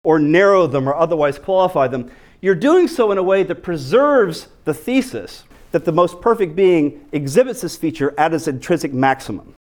or 0.04 0.20
narrow 0.20 0.68
them, 0.68 0.88
or 0.88 0.96
otherwise 0.96 1.38
qualify 1.40 1.88
them, 1.88 2.10
you're 2.42 2.56
doing 2.56 2.88
so 2.88 3.12
in 3.12 3.18
a 3.18 3.24
way 3.24 3.44
that 3.44 3.64
preserves 3.64 4.48
the 4.66 4.74
thesis 4.74 5.44
that 5.72 5.86
the 5.86 5.92
most 5.92 6.22
perfect 6.22 6.56
being 6.56 7.06
exhibits 7.12 7.62
this 7.62 7.76
feature 7.76 8.14
at 8.18 8.34
its 8.34 8.48
intrinsic 8.48 8.94
maximum. 8.94 9.54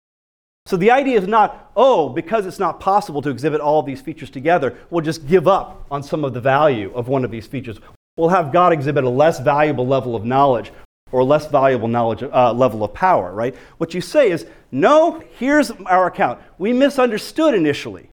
So 0.67 0.77
the 0.77 0.91
idea 0.91 1.19
is 1.19 1.27
not, 1.27 1.71
oh, 1.75 2.09
because 2.09 2.45
it's 2.45 2.59
not 2.59 2.79
possible 2.79 3.21
to 3.21 3.29
exhibit 3.29 3.61
all 3.61 3.83
these 3.83 4.01
features 4.01 4.29
together, 4.29 4.77
we'll 4.89 5.03
just 5.03 5.27
give 5.27 5.47
up 5.47 5.85
on 5.91 6.01
some 6.01 6.25
of 6.25 6.33
the 6.33 6.41
value 6.41 6.91
of 6.93 7.07
one 7.07 7.23
of 7.23 7.31
these 7.31 7.45
features. 7.45 7.79
We'll 8.17 8.29
have 8.29 8.51
God 8.51 8.73
exhibit 8.73 9.03
a 9.03 9.09
less 9.09 9.39
valuable 9.39 9.85
level 9.85 10.15
of 10.15 10.25
knowledge 10.25 10.71
or 11.11 11.23
less 11.23 11.47
valuable 11.47 11.87
knowledge 11.87 12.23
uh, 12.23 12.51
level 12.51 12.83
of 12.83 12.93
power, 12.93 13.33
right? 13.33 13.55
What 13.77 13.93
you 13.93 14.01
say 14.01 14.31
is, 14.31 14.47
no, 14.71 15.23
here's 15.37 15.69
our 15.71 16.07
account. 16.07 16.41
We 16.57 16.73
misunderstood 16.73 17.53
initially 17.53 18.09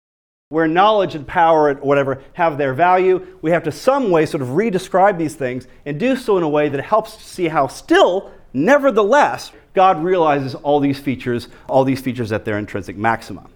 where 0.50 0.66
knowledge 0.66 1.14
and 1.14 1.26
power 1.28 1.68
or 1.68 1.74
whatever 1.76 2.20
have 2.32 2.58
their 2.58 2.74
value. 2.74 3.24
We 3.40 3.52
have 3.52 3.62
to 3.62 3.72
some 3.72 4.10
way 4.10 4.26
sort 4.26 4.42
of 4.42 4.48
redescribe 4.48 5.16
these 5.16 5.36
things 5.36 5.68
and 5.86 5.98
do 5.98 6.16
so 6.16 6.36
in 6.36 6.42
a 6.42 6.48
way 6.48 6.68
that 6.68 6.84
helps 6.84 7.22
see 7.22 7.46
how 7.46 7.68
still, 7.68 8.32
nevertheless, 8.52 9.52
God 9.74 10.02
realizes 10.02 10.56
all 10.56 10.80
these 10.80 10.98
features, 10.98 11.46
all 11.68 11.84
these 11.84 12.00
features 12.00 12.32
at 12.32 12.44
their 12.44 12.58
intrinsic 12.58 12.96
maximum. 12.96 13.46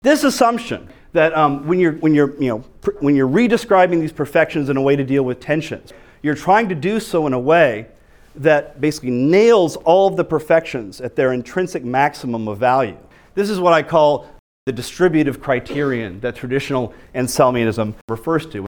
This 0.00 0.24
assumption 0.24 0.88
that 1.12 1.36
um, 1.36 1.66
when, 1.66 1.78
you're, 1.78 1.92
when, 1.92 2.14
you're, 2.14 2.34
you 2.40 2.48
know, 2.48 2.58
pr- 2.80 2.92
when 3.00 3.14
you're 3.14 3.28
redescribing 3.28 4.00
these 4.00 4.12
perfections 4.12 4.70
in 4.70 4.78
a 4.78 4.82
way 4.82 4.96
to 4.96 5.04
deal 5.04 5.24
with 5.24 5.40
tensions, 5.40 5.92
you're 6.22 6.34
trying 6.34 6.70
to 6.70 6.74
do 6.74 7.00
so 7.00 7.26
in 7.26 7.34
a 7.34 7.38
way 7.38 7.86
that 8.34 8.80
basically 8.80 9.10
nails 9.10 9.76
all 9.76 10.08
of 10.08 10.16
the 10.16 10.24
perfections 10.24 11.02
at 11.02 11.16
their 11.16 11.34
intrinsic 11.34 11.84
maximum 11.84 12.48
of 12.48 12.58
value. 12.58 12.96
This 13.34 13.50
is 13.50 13.60
what 13.60 13.74
I 13.74 13.82
call 13.82 14.30
the 14.66 14.72
distributive 14.72 15.40
criterion 15.40 16.20
that 16.20 16.34
traditional 16.34 16.92
Anselmianism 17.14 17.94
refers 18.08 18.44
to. 18.46 18.66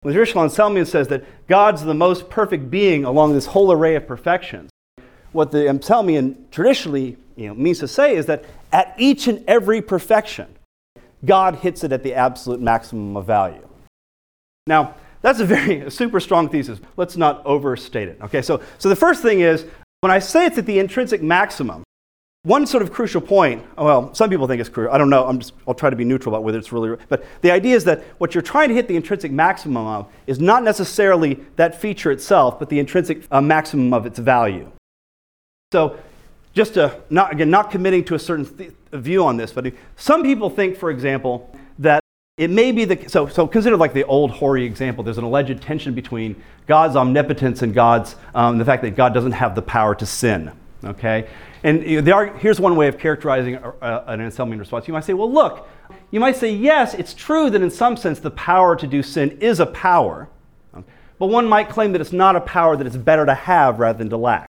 When 0.00 0.12
the 0.12 0.18
traditional 0.18 0.44
Anselmian 0.44 0.86
says 0.86 1.08
that 1.08 1.24
God's 1.48 1.84
the 1.84 1.94
most 1.94 2.28
perfect 2.30 2.70
being 2.70 3.04
along 3.04 3.34
this 3.34 3.46
whole 3.46 3.70
array 3.70 3.94
of 3.94 4.06
perfections, 4.06 4.70
what 5.32 5.50
the 5.50 5.58
Anselmian 5.58 6.50
traditionally 6.50 7.16
you 7.36 7.48
know, 7.48 7.54
means 7.54 7.78
to 7.80 7.88
say 7.88 8.16
is 8.16 8.26
that 8.26 8.44
at 8.72 8.94
each 8.98 9.28
and 9.28 9.44
every 9.46 9.82
perfection, 9.82 10.46
God 11.24 11.56
hits 11.56 11.84
it 11.84 11.92
at 11.92 12.02
the 12.02 12.14
absolute 12.14 12.60
maximum 12.60 13.16
of 13.16 13.26
value. 13.26 13.66
Now, 14.66 14.94
that's 15.20 15.40
a 15.40 15.46
very 15.46 15.80
a 15.80 15.90
super 15.90 16.20
strong 16.20 16.48
thesis. 16.48 16.80
Let's 16.96 17.16
not 17.16 17.44
overstate 17.44 18.08
it. 18.08 18.18
Okay, 18.22 18.42
so, 18.42 18.62
so 18.78 18.88
the 18.88 18.96
first 18.96 19.22
thing 19.22 19.40
is 19.40 19.66
when 20.00 20.10
I 20.10 20.18
say 20.18 20.46
it's 20.46 20.58
at 20.58 20.66
the 20.66 20.78
intrinsic 20.78 21.22
maximum, 21.22 21.82
one 22.44 22.66
sort 22.66 22.82
of 22.82 22.92
crucial 22.92 23.22
point, 23.22 23.64
well, 23.76 24.14
some 24.14 24.28
people 24.28 24.46
think 24.46 24.60
it's 24.60 24.68
crucial. 24.68 24.92
I 24.92 24.98
don't 24.98 25.08
know. 25.08 25.26
I'm 25.26 25.38
just, 25.38 25.54
I'll 25.66 25.74
try 25.74 25.88
to 25.88 25.96
be 25.96 26.04
neutral 26.04 26.34
about 26.34 26.44
whether 26.44 26.58
it's 26.58 26.70
really, 26.72 26.96
but 27.08 27.24
the 27.40 27.50
idea 27.50 27.74
is 27.74 27.84
that 27.84 28.02
what 28.18 28.34
you're 28.34 28.42
trying 28.42 28.68
to 28.68 28.74
hit 28.74 28.86
the 28.86 28.96
intrinsic 28.96 29.32
maximum 29.32 29.86
of 29.86 30.12
is 30.26 30.38
not 30.38 30.62
necessarily 30.62 31.40
that 31.56 31.80
feature 31.80 32.12
itself, 32.12 32.58
but 32.58 32.68
the 32.68 32.78
intrinsic 32.78 33.22
uh, 33.30 33.40
maximum 33.40 33.94
of 33.94 34.04
its 34.04 34.18
value. 34.18 34.70
So, 35.72 35.98
just 36.52 36.74
to 36.74 37.00
not 37.10 37.32
again 37.32 37.50
not 37.50 37.70
committing 37.70 38.04
to 38.04 38.14
a 38.14 38.18
certain 38.18 38.44
th- 38.44 38.72
view 38.92 39.24
on 39.24 39.38
this, 39.38 39.50
but 39.50 39.72
some 39.96 40.22
people 40.22 40.50
think, 40.50 40.76
for 40.76 40.90
example, 40.90 41.50
that 41.80 42.00
it 42.36 42.50
may 42.50 42.70
be 42.72 42.84
the 42.84 43.08
so 43.08 43.26
so 43.26 43.46
consider 43.46 43.76
like 43.76 43.94
the 43.94 44.04
old 44.04 44.30
hoary 44.30 44.64
example. 44.64 45.02
There's 45.02 45.18
an 45.18 45.24
alleged 45.24 45.62
tension 45.62 45.94
between 45.94 46.40
God's 46.66 46.94
omnipotence 46.94 47.62
and 47.62 47.72
God's 47.74 48.16
um, 48.34 48.58
the 48.58 48.64
fact 48.66 48.82
that 48.82 48.94
God 48.94 49.14
doesn't 49.14 49.32
have 49.32 49.54
the 49.54 49.62
power 49.62 49.94
to 49.94 50.04
sin. 50.04 50.52
Okay, 50.84 51.28
and 51.62 52.08
are, 52.10 52.26
here's 52.36 52.60
one 52.60 52.76
way 52.76 52.88
of 52.88 52.98
characterizing 52.98 53.54
a, 53.54 53.72
a, 53.80 54.04
an 54.08 54.20
Anselmian 54.20 54.58
response. 54.58 54.86
You 54.86 54.92
might 54.92 55.04
say, 55.04 55.14
well, 55.14 55.32
look, 55.32 55.66
you 56.10 56.20
might 56.20 56.36
say, 56.36 56.52
yes, 56.52 56.94
it's 56.94 57.14
true 57.14 57.48
that 57.50 57.62
in 57.62 57.70
some 57.70 57.96
sense 57.96 58.20
the 58.20 58.30
power 58.30 58.76
to 58.76 58.86
do 58.86 59.02
sin 59.02 59.38
is 59.40 59.60
a 59.60 59.66
power, 59.66 60.28
but 61.18 61.26
one 61.26 61.48
might 61.48 61.68
claim 61.70 61.92
that 61.92 62.00
it's 62.00 62.12
not 62.12 62.36
a 62.36 62.40
power 62.40 62.76
that 62.76 62.86
it's 62.86 62.96
better 62.96 63.24
to 63.24 63.34
have 63.34 63.78
rather 63.78 63.98
than 63.98 64.10
to 64.10 64.16
lack. 64.16 64.46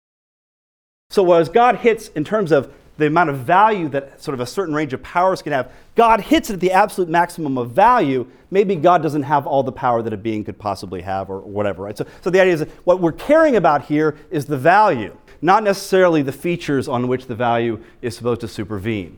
So, 1.09 1.23
whereas 1.23 1.49
God 1.49 1.77
hits 1.77 2.09
in 2.09 2.23
terms 2.23 2.51
of 2.51 2.71
the 2.99 3.07
amount 3.07 3.29
of 3.29 3.37
value 3.39 3.87
that 3.89 4.21
sort 4.21 4.33
of 4.33 4.41
a 4.41 4.45
certain 4.45 4.75
range 4.75 4.93
of 4.93 5.01
powers 5.01 5.41
can 5.41 5.53
have, 5.53 5.71
God 5.95 6.21
hits 6.21 6.49
it 6.49 6.55
at 6.55 6.59
the 6.59 6.71
absolute 6.71 7.09
maximum 7.09 7.57
of 7.57 7.71
value. 7.71 8.27
Maybe 8.51 8.75
God 8.75 9.01
doesn't 9.01 9.23
have 9.23 9.47
all 9.47 9.63
the 9.63 9.71
power 9.71 10.01
that 10.01 10.13
a 10.13 10.17
being 10.17 10.43
could 10.43 10.59
possibly 10.59 11.01
have, 11.01 11.29
or 11.29 11.39
whatever, 11.39 11.83
right? 11.83 11.97
So, 11.97 12.05
so 12.21 12.29
the 12.29 12.39
idea 12.39 12.53
is 12.53 12.59
that 12.59 12.69
what 12.83 12.99
we're 12.99 13.13
caring 13.13 13.55
about 13.55 13.85
here 13.85 14.17
is 14.29 14.45
the 14.45 14.57
value, 14.57 15.17
not 15.41 15.63
necessarily 15.63 16.21
the 16.21 16.31
features 16.31 16.87
on 16.87 17.07
which 17.07 17.27
the 17.27 17.35
value 17.35 17.83
is 18.01 18.15
supposed 18.15 18.41
to 18.41 18.47
supervene. 18.47 19.17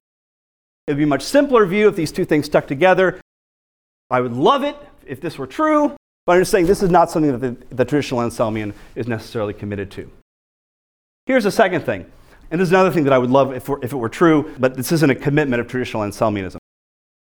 It 0.87 0.91
would 0.91 0.97
be 0.97 1.03
a 1.03 1.07
much 1.07 1.23
simpler 1.23 1.65
view 1.65 1.87
if 1.87 1.95
these 1.95 2.11
two 2.11 2.25
things 2.25 2.45
stuck 2.45 2.67
together. 2.67 3.19
I 4.09 4.21
would 4.21 4.33
love 4.33 4.63
it 4.63 4.75
if 5.05 5.21
this 5.21 5.37
were 5.37 5.47
true, 5.47 5.95
but 6.25 6.33
I'm 6.33 6.41
just 6.41 6.51
saying 6.51 6.65
this 6.65 6.83
is 6.83 6.89
not 6.89 7.09
something 7.09 7.31
that 7.31 7.69
the, 7.69 7.75
the 7.75 7.85
traditional 7.85 8.21
Anselmian 8.21 8.73
is 8.95 9.07
necessarily 9.07 9.53
committed 9.53 9.89
to. 9.91 10.11
Here's 11.25 11.43
the 11.43 11.51
second 11.51 11.83
thing, 11.83 12.11
and 12.49 12.59
this 12.59 12.67
is 12.67 12.71
another 12.71 12.91
thing 12.91 13.05
that 13.05 13.13
I 13.13 13.17
would 13.17 13.29
love 13.29 13.53
if, 13.53 13.69
if 13.81 13.93
it 13.93 13.95
were 13.95 14.09
true, 14.09 14.53
but 14.59 14.75
this 14.75 14.91
isn't 14.91 15.09
a 15.09 15.15
commitment 15.15 15.61
of 15.61 15.67
traditional 15.67 16.03
Anselmianism. 16.03 16.57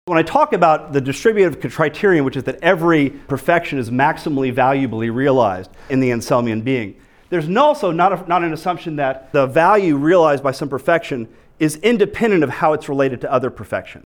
When 0.04 0.18
I 0.18 0.23
talk 0.23 0.52
about 0.52 0.92
the 0.92 1.00
distributive 1.00 1.61
criterion, 1.73 2.25
which 2.25 2.37
is 2.37 2.45
that 2.45 2.62
every 2.62 3.11
perfection 3.11 3.78
is 3.78 3.90
maximally 3.90 4.52
valuably 4.52 5.11
realized 5.11 5.71
in 5.90 6.00
the 6.00 6.11
Anselmian 6.11 6.64
being, 6.64 6.95
there's 7.31 7.49
also 7.57 7.91
not, 7.91 8.13
a, 8.13 8.29
not 8.29 8.43
an 8.43 8.53
assumption 8.53 8.97
that 8.97 9.33
the 9.33 9.47
value 9.47 9.97
realized 9.97 10.43
by 10.43 10.53
some 10.53 10.69
perfection 10.69 11.29
is 11.59 11.77
independent 11.77 12.45
of 12.45 12.51
how 12.51 12.73
it's 12.73 12.89
related 12.89 13.21
to 13.21 13.33
other 13.33 13.51
perfection. 13.51 14.05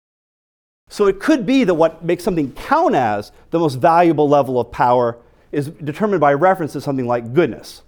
So 0.89 1.07
it 1.07 1.19
could 1.19 1.45
be 1.45 1.63
that 1.63 1.73
what 1.73 2.03
makes 2.03 2.23
something 2.23 2.51
count 2.51 2.95
as 2.95 3.31
the 3.51 3.59
most 3.59 3.75
valuable 3.75 4.27
level 4.27 4.59
of 4.59 4.71
power 4.71 5.17
is 5.51 5.67
determined 5.67 6.21
by 6.21 6.33
reference 6.33 6.73
to 6.73 6.81
something 6.81 7.07
like 7.07 7.33
goodness. 7.33 7.83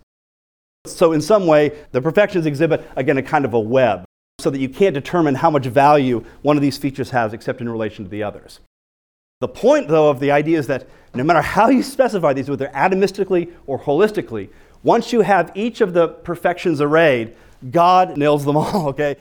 So, 0.86 1.14
in 1.14 1.22
some 1.22 1.48
way, 1.48 1.72
the 1.94 2.02
perfections 2.02 2.46
exhibit, 2.46 2.86
again, 2.98 3.18
a 3.18 3.24
kind 3.24 3.46
of 3.46 3.54
a 3.54 3.60
web, 3.60 4.04
so 4.40 4.50
that 4.50 4.60
you 4.60 4.68
can't 4.68 4.94
determine 4.94 5.36
how 5.36 5.50
much 5.50 5.66
value 5.66 6.26
one 6.42 6.58
of 6.58 6.62
these 6.62 6.78
features 6.78 7.12
has 7.12 7.34
except 7.34 7.62
in 7.62 7.70
relation 7.70 8.04
to 8.04 8.12
the 8.12 8.22
others. 8.24 8.60
The 9.40 9.48
point, 9.48 9.88
though, 9.88 10.10
of 10.10 10.20
the 10.20 10.32
idea 10.32 10.60
is 10.60 10.68
that 10.68 10.88
no 11.14 11.24
matter 11.24 11.42
how 11.42 11.70
you 11.70 11.84
specify 11.84 12.34
these, 12.34 12.50
whether 12.50 12.68
atomistically 12.70 13.54
or 13.66 13.80
holistically, 13.80 14.50
once 14.84 15.14
you 15.14 15.22
have 15.22 15.52
each 15.56 15.82
of 15.82 15.94
the 15.94 16.10
perfections 16.10 16.82
arrayed, 16.82 17.36
God 17.70 18.18
nails 18.18 18.46
them 18.46 18.58
all, 18.58 18.90
okay? 18.90 19.18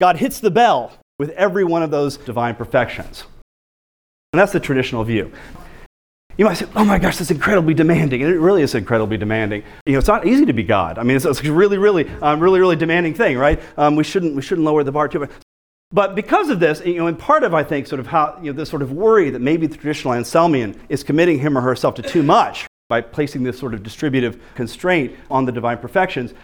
God 0.00 0.16
hits 0.16 0.40
the 0.40 0.50
bell 0.50 0.92
with 1.18 1.30
every 1.30 1.64
one 1.64 1.82
of 1.82 1.90
those 1.90 2.16
divine 2.18 2.54
perfections. 2.54 3.24
And 4.32 4.40
that's 4.40 4.52
the 4.52 4.60
traditional 4.60 5.02
view. 5.04 5.32
You 6.36 6.44
might 6.44 6.54
say, 6.54 6.66
oh 6.76 6.84
my 6.84 6.98
gosh, 6.98 7.16
that's 7.16 7.30
incredibly 7.30 7.72
demanding. 7.72 8.22
And 8.22 8.30
it 8.30 8.38
really 8.38 8.60
is 8.60 8.74
incredibly 8.74 9.16
demanding. 9.16 9.62
You 9.86 9.94
know, 9.94 9.98
it's 9.98 10.08
not 10.08 10.26
easy 10.26 10.44
to 10.44 10.52
be 10.52 10.62
God. 10.62 10.98
I 10.98 11.02
mean, 11.02 11.16
it's, 11.16 11.24
it's 11.24 11.42
a 11.42 11.50
really, 11.50 11.78
really, 11.78 12.06
um, 12.20 12.40
really, 12.40 12.60
really 12.60 12.76
demanding 12.76 13.14
thing, 13.14 13.38
right? 13.38 13.58
Um, 13.78 13.96
we, 13.96 14.04
shouldn't, 14.04 14.36
we 14.36 14.42
shouldn't 14.42 14.66
lower 14.66 14.84
the 14.84 14.92
bar 14.92 15.08
too 15.08 15.20
much. 15.20 15.30
But 15.92 16.14
because 16.14 16.50
of 16.50 16.60
this, 16.60 16.82
you 16.84 16.96
know, 16.96 17.06
in 17.06 17.16
part 17.16 17.42
of, 17.42 17.54
I 17.54 17.64
think, 17.64 17.86
sort 17.86 18.00
of 18.00 18.08
how, 18.08 18.38
you 18.42 18.52
know, 18.52 18.58
this 18.58 18.68
sort 18.68 18.82
of 18.82 18.92
worry 18.92 19.30
that 19.30 19.38
maybe 19.38 19.66
the 19.66 19.76
traditional 19.78 20.12
Anselmian 20.12 20.76
is 20.90 21.02
committing 21.02 21.38
him 21.38 21.56
or 21.56 21.62
herself 21.62 21.94
to 21.94 22.02
too 22.02 22.22
much 22.22 22.66
by 22.88 23.00
placing 23.00 23.42
this 23.42 23.58
sort 23.58 23.74
of 23.74 23.82
distributive 23.82 24.40
constraint 24.54 25.14
on 25.30 25.44
the 25.44 25.52
divine 25.52 25.78
perfections, 25.78 26.34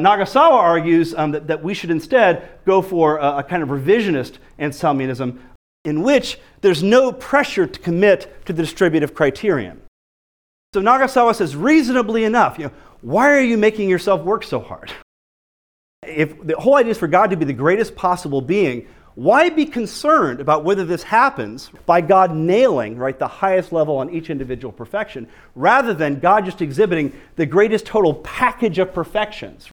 Nagasawa 0.00 0.52
argues 0.52 1.14
um, 1.14 1.32
that, 1.32 1.46
that 1.46 1.62
we 1.62 1.74
should 1.74 1.90
instead 1.90 2.48
go 2.64 2.80
for 2.80 3.18
a, 3.18 3.38
a 3.38 3.42
kind 3.42 3.62
of 3.62 3.68
revisionist 3.68 4.38
Anselmianism 4.58 5.38
in 5.84 6.02
which 6.02 6.38
there's 6.60 6.82
no 6.82 7.12
pressure 7.12 7.66
to 7.66 7.80
commit 7.80 8.44
to 8.46 8.52
the 8.52 8.62
distributive 8.62 9.14
criterion. 9.14 9.82
So 10.72 10.80
Nagasawa 10.80 11.34
says, 11.34 11.54
reasonably 11.54 12.24
enough, 12.24 12.58
you 12.58 12.66
know, 12.66 12.72
why 13.02 13.30
are 13.30 13.40
you 13.40 13.58
making 13.58 13.90
yourself 13.90 14.22
work 14.22 14.44
so 14.44 14.60
hard? 14.60 14.92
If 16.06 16.40
the 16.44 16.56
whole 16.56 16.76
idea 16.76 16.92
is 16.92 16.98
for 16.98 17.08
God 17.08 17.30
to 17.30 17.36
be 17.36 17.44
the 17.44 17.52
greatest 17.52 17.94
possible 17.94 18.40
being, 18.40 18.88
why 19.14 19.50
be 19.50 19.66
concerned 19.66 20.40
about 20.40 20.64
whether 20.64 20.84
this 20.84 21.02
happens 21.02 21.70
by 21.86 22.00
God 22.00 22.34
nailing 22.34 22.96
right 22.96 23.18
the 23.18 23.28
highest 23.28 23.72
level 23.72 23.98
on 23.98 24.10
each 24.10 24.30
individual 24.30 24.72
perfection 24.72 25.28
rather 25.54 25.92
than 25.92 26.18
God 26.18 26.44
just 26.44 26.62
exhibiting 26.62 27.12
the 27.36 27.46
greatest 27.46 27.86
total 27.86 28.14
package 28.14 28.78
of 28.78 28.94
perfections 28.94 29.70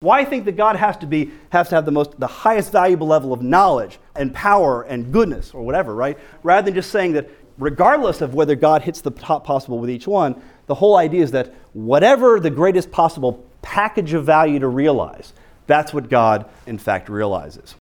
why 0.00 0.24
think 0.24 0.44
that 0.44 0.56
God 0.56 0.76
has 0.76 0.96
to 0.98 1.06
be 1.06 1.32
has 1.50 1.68
to 1.70 1.74
have 1.74 1.84
the 1.84 1.90
most 1.90 2.20
the 2.20 2.26
highest 2.28 2.70
valuable 2.70 3.08
level 3.08 3.32
of 3.32 3.42
knowledge 3.42 3.98
and 4.14 4.32
power 4.32 4.82
and 4.82 5.12
goodness 5.12 5.52
or 5.52 5.62
whatever, 5.62 5.92
right? 5.92 6.16
Rather 6.44 6.66
than 6.66 6.74
just 6.74 6.92
saying 6.92 7.14
that 7.14 7.28
regardless 7.58 8.20
of 8.20 8.32
whether 8.32 8.54
God 8.54 8.82
hits 8.82 9.00
the 9.00 9.10
top 9.10 9.44
possible 9.44 9.80
with 9.80 9.90
each 9.90 10.06
one, 10.06 10.40
the 10.66 10.76
whole 10.76 10.96
idea 10.96 11.24
is 11.24 11.32
that 11.32 11.52
whatever 11.72 12.38
the 12.38 12.50
greatest 12.50 12.92
possible 12.92 13.44
package 13.60 14.12
of 14.12 14.24
value 14.24 14.60
to 14.60 14.68
realize, 14.68 15.32
that's 15.66 15.92
what 15.92 16.08
God 16.08 16.48
in 16.66 16.78
fact 16.78 17.08
realizes. 17.08 17.74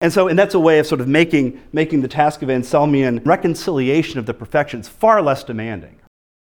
And 0.00 0.12
so, 0.12 0.28
and 0.28 0.38
that's 0.38 0.54
a 0.54 0.60
way 0.60 0.78
of 0.78 0.86
sort 0.86 1.00
of 1.00 1.08
making, 1.08 1.60
making 1.72 2.02
the 2.02 2.08
task 2.08 2.42
of 2.42 2.48
Anselmian 2.48 3.24
reconciliation 3.24 4.18
of 4.18 4.26
the 4.26 4.34
perfections 4.34 4.88
far 4.88 5.22
less 5.22 5.42
demanding. 5.42 5.96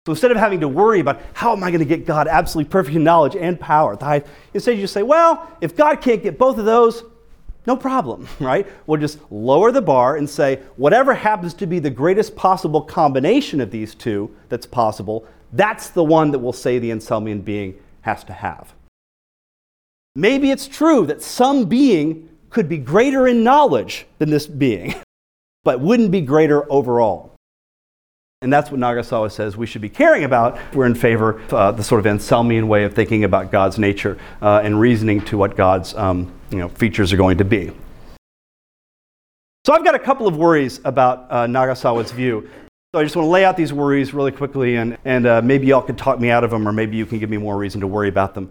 So 0.07 0.13
instead 0.13 0.31
of 0.31 0.39
having 0.39 0.61
to 0.61 0.69
worry 0.69 1.01
about 1.01 1.21
how 1.35 1.53
am 1.53 1.63
I 1.63 1.71
going 1.71 1.81
to 1.81 1.85
get 1.85 2.07
God 2.07 2.29
absolutely 2.29 2.71
perfect 2.71 2.97
in 2.97 3.05
knowledge 3.05 3.37
and 3.37 3.61
power, 3.61 3.93
instead 4.55 4.73
you 4.73 4.81
just 4.81 4.95
say, 4.95 5.03
well, 5.03 5.49
if 5.61 5.77
God 5.77 6.01
can't 6.01 6.23
get 6.23 6.39
both 6.39 6.59
of 6.59 6.65
those, 6.65 7.05
no 7.67 7.77
problem, 7.77 8.27
right? 8.41 8.67
We'll 8.87 9.01
just 9.01 9.19
lower 9.31 9.71
the 9.71 9.83
bar 9.83 10.17
and 10.17 10.29
say, 10.29 10.63
whatever 10.77 11.15
happens 11.15 11.55
to 11.55 11.67
be 11.67 11.79
the 11.79 11.91
greatest 11.91 12.35
possible 12.35 12.81
combination 12.81 13.61
of 13.61 13.71
these 13.71 13.95
two 13.95 14.35
that's 14.49 14.67
possible, 14.67 15.27
that's 15.53 15.91
the 15.91 16.03
one 16.03 16.31
that 16.33 16.39
we'll 16.39 16.53
say 16.53 16.79
the 16.79 16.91
Anselmian 16.91 17.45
being 17.45 17.79
has 18.01 18.25
to 18.25 18.33
have. 18.33 18.75
Maybe 20.17 20.51
it's 20.51 20.67
true 20.67 21.07
that 21.07 21.23
some 21.23 21.67
being 21.67 22.28
could 22.51 22.69
be 22.69 22.79
greater 22.79 23.27
in 23.29 23.43
knowledge 23.43 24.07
than 24.19 24.31
this 24.31 24.47
being, 24.47 24.95
but 25.65 25.81
wouldn't 25.81 26.11
be 26.11 26.21
greater 26.21 26.71
overall. 26.71 27.35
And 28.41 28.53
that's 28.53 28.71
what 28.71 28.79
Nagasawa 28.79 29.33
says 29.33 29.57
we 29.57 29.67
should 29.67 29.83
be 29.83 29.89
caring 29.89 30.23
about. 30.23 30.59
We're 30.73 30.87
in 30.87 30.95
favor 30.95 31.41
of 31.41 31.55
uh, 31.55 31.73
the 31.73 31.83
sort 31.83 31.99
of 31.99 32.07
Anselmian 32.07 32.69
way 32.69 32.85
of 32.85 32.95
thinking 32.95 33.25
about 33.25 33.51
God's 33.51 33.81
nature 33.81 34.17
uh, 34.41 34.61
and 34.63 34.79
reasoning 34.79 35.21
to 35.23 35.37
what 35.37 35.57
God's 35.57 35.93
um, 35.95 36.33
you 36.51 36.59
know, 36.59 36.69
features 36.69 37.13
are 37.13 37.17
going 37.17 37.39
to 37.39 37.45
be. 37.45 37.73
So 39.67 39.75
I've 39.75 39.85
got 39.85 39.97
a 39.97 39.99
couple 39.99 40.29
of 40.29 40.37
worries 40.37 40.81
about 40.85 41.27
uh, 41.31 41.47
Nagasawa's 41.47 42.13
view. 42.13 42.49
So 42.95 43.01
I 43.01 43.03
just 43.03 43.17
want 43.17 43.27
to 43.27 43.31
lay 43.31 43.45
out 43.45 43.57
these 43.57 43.73
worries 43.73 44.15
really 44.15 44.33
quickly, 44.33 44.77
and, 44.77 44.97
and 45.05 45.27
uh, 45.27 45.43
maybe 45.43 45.67
y'all 45.67 45.83
can 45.83 45.97
talk 45.97 46.19
me 46.21 46.31
out 46.31 46.43
of 46.43 46.51
them, 46.51 46.67
or 46.67 46.73
maybe 46.73 46.97
you 46.97 47.05
can 47.05 47.19
give 47.19 47.29
me 47.29 47.37
more 47.37 47.57
reason 47.57 47.81
to 47.83 47.87
worry 47.87 48.09
about 48.09 48.35
them. 48.35 48.51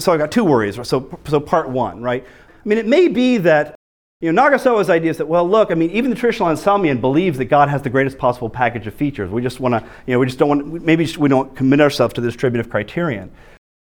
So 0.00 0.12
I've 0.12 0.18
got 0.18 0.32
two 0.32 0.42
worries. 0.42 0.74
So, 0.88 1.20
so 1.26 1.38
part 1.38 1.68
one, 1.68 2.02
right? 2.02 2.26
I 2.66 2.68
mean, 2.68 2.78
it 2.78 2.86
may 2.86 3.06
be 3.06 3.38
that 3.38 3.76
you 4.20 4.32
know, 4.32 4.42
Nagasawa's 4.42 4.90
idea 4.90 5.10
is 5.10 5.18
that, 5.18 5.26
well, 5.26 5.48
look, 5.48 5.70
I 5.70 5.74
mean, 5.74 5.90
even 5.90 6.10
the 6.10 6.16
traditional 6.16 6.48
Anselmian 6.48 7.00
believes 7.00 7.38
that 7.38 7.44
God 7.44 7.68
has 7.68 7.82
the 7.82 7.90
greatest 7.90 8.18
possible 8.18 8.48
package 8.48 8.86
of 8.86 8.94
features. 8.94 9.30
We 9.30 9.42
just 9.42 9.60
want 9.60 9.74
to, 9.74 9.88
you 10.06 10.14
know, 10.14 10.18
we 10.18 10.26
just 10.26 10.38
don't 10.38 10.48
want, 10.48 10.82
maybe 10.82 11.06
we 11.18 11.28
don't 11.28 11.54
commit 11.54 11.80
ourselves 11.80 12.14
to 12.14 12.22
the 12.22 12.28
distributive 12.28 12.70
criterion. 12.70 13.30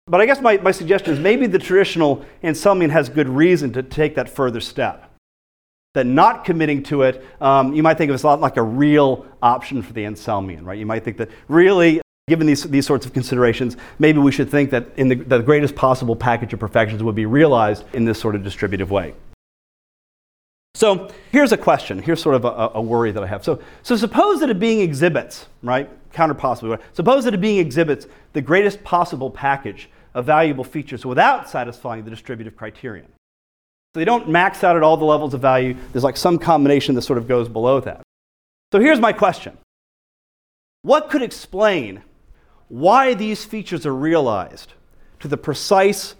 But 0.07 0.21
I 0.21 0.27
guess 0.27 0.41
my, 0.41 0.59
my 0.59 0.73
suggestion 0.73 1.15
is 1.15 1.19
maybe 1.19 1.47
the 1.47 1.59
traditional 1.59 2.25
Anselmian 2.45 2.91
has 2.91 3.09
good 3.09 3.29
reason 3.29 3.73
to 3.73 3.83
take 3.83 4.15
that 4.17 4.29
further 4.29 4.61
step. 4.61 5.11
That 5.95 6.07
not 6.07 6.45
committing 6.45 6.83
to 6.85 7.03
it, 7.03 7.25
um, 7.41 7.75
you 7.75 7.83
might 7.83 7.97
think 7.97 8.11
of 8.11 8.15
it 8.15 8.25
as 8.25 8.25
like 8.25 8.57
a 8.57 8.63
real 8.63 9.27
option 9.43 9.83
for 9.83 9.95
the 9.95 10.05
Anselmian, 10.05 10.65
right? 10.65 10.79
You 10.79 10.87
might 10.87 11.03
think 11.03 11.17
that 11.17 11.31
really, 11.49 12.03
given 12.29 12.47
these, 12.47 12.63
these 12.65 12.87
sorts 12.87 13.07
of 13.07 13.13
considerations, 13.13 13.77
maybe 13.99 14.19
we 14.19 14.33
should 14.33 14.51
think 14.51 14.71
that 14.71 14.87
in 14.97 15.09
the, 15.09 15.17
the 15.17 15.41
greatest 15.41 15.75
possible 15.75 16.15
package 16.15 16.53
of 16.53 16.61
perfections 16.61 17.03
would 17.03 17.15
be 17.15 17.27
realized 17.27 17.85
in 17.93 18.05
this 18.05 18.21
sort 18.21 18.35
of 18.35 18.45
distributive 18.45 18.91
way. 18.91 19.15
So 20.75 21.11
here's 21.33 21.53
a 21.53 21.57
question. 21.57 22.01
Here's 22.01 22.23
sort 22.23 22.37
of 22.37 22.45
a, 22.45 22.71
a, 22.75 22.81
worry 22.81 23.11
that 23.11 23.23
I 23.23 23.27
have. 23.27 23.43
So, 23.43 23.61
so 23.83 23.97
suppose 23.97 24.41
that 24.41 24.51
a 24.51 24.55
being 24.55 24.81
exhibits, 24.81 25.47
right? 25.63 25.91
Counter 26.13 26.35
possibly. 26.35 26.79
Suppose 26.93 27.25
that 27.25 27.35
a 27.35 27.39
being 27.39 27.59
exhibits 27.59 28.07
the 28.33 28.41
greatest 28.41 28.83
possible 28.85 29.31
package 29.31 29.91
of 30.15 30.27
valuable 30.27 30.65
features 30.65 31.05
without 31.05 31.51
satisfying 31.51 32.05
the 32.05 32.11
distributive 32.11 32.57
criterion. 32.57 33.07
So 33.95 34.01
they 34.01 34.05
don't 34.05 34.29
max 34.29 34.63
out 34.63 34.77
at 34.77 34.85
all 34.85 34.97
the 34.97 35.05
levels 35.05 35.35
of 35.35 35.41
value. 35.41 35.77
There's 35.93 36.05
like 36.05 36.17
some 36.17 36.39
combination 36.39 36.95
that 36.95 37.03
sort 37.03 37.19
of 37.19 37.27
goes 37.27 37.49
below 37.49 37.81
that. 37.81 38.03
So 38.73 38.79
here's 38.79 39.01
my 39.01 39.13
question. 39.13 39.59
What 40.83 41.11
could 41.11 41.23
explain 41.23 42.03
why 42.71 43.13
these 43.13 43.45
features 43.45 43.85
are 43.85 43.95
realized 43.95 44.73
to 45.19 45.29
the 45.29 45.37
precise 45.37 46.15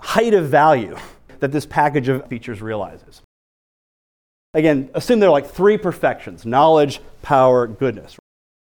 height 0.00 0.32
of 0.32 0.48
value 0.48 0.96
that 1.40 1.52
this 1.52 1.66
package 1.66 2.08
of 2.08 2.26
features 2.28 2.62
realizes? 2.62 3.20
again, 4.56 4.90
assume 4.94 5.20
there 5.20 5.28
are 5.28 5.32
like 5.32 5.46
three 5.46 5.78
perfections 5.78 6.44
knowledge, 6.44 7.00
power, 7.22 7.66
goodness. 7.66 8.16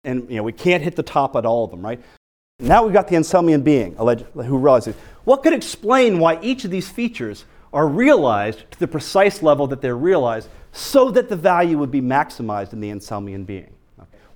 And 0.04 0.28
you 0.28 0.36
know, 0.36 0.42
we 0.42 0.52
can't 0.52 0.82
hit 0.82 0.96
the 0.96 1.02
top 1.02 1.36
at 1.36 1.46
all 1.46 1.64
of 1.64 1.70
them, 1.70 1.82
right? 1.82 2.00
Now 2.58 2.84
we've 2.84 2.92
got 2.92 3.08
the 3.08 3.16
Anselmian 3.16 3.62
being 3.62 3.94
who 3.94 4.58
realizes 4.58 4.96
what 5.24 5.42
could 5.42 5.52
explain 5.52 6.18
why 6.18 6.40
each 6.42 6.64
of 6.64 6.70
these 6.70 6.88
features 6.88 7.44
are 7.72 7.86
realized 7.86 8.70
to 8.72 8.78
the 8.78 8.88
precise 8.88 9.42
level 9.42 9.66
that 9.68 9.80
they're 9.80 9.96
realized 9.96 10.48
so 10.72 11.10
that 11.10 11.28
the 11.28 11.36
value 11.36 11.78
would 11.78 11.90
be 11.90 12.00
maximized 12.00 12.72
in 12.72 12.80
the 12.80 12.90
Anselmian 12.90 13.46
being. 13.46 13.72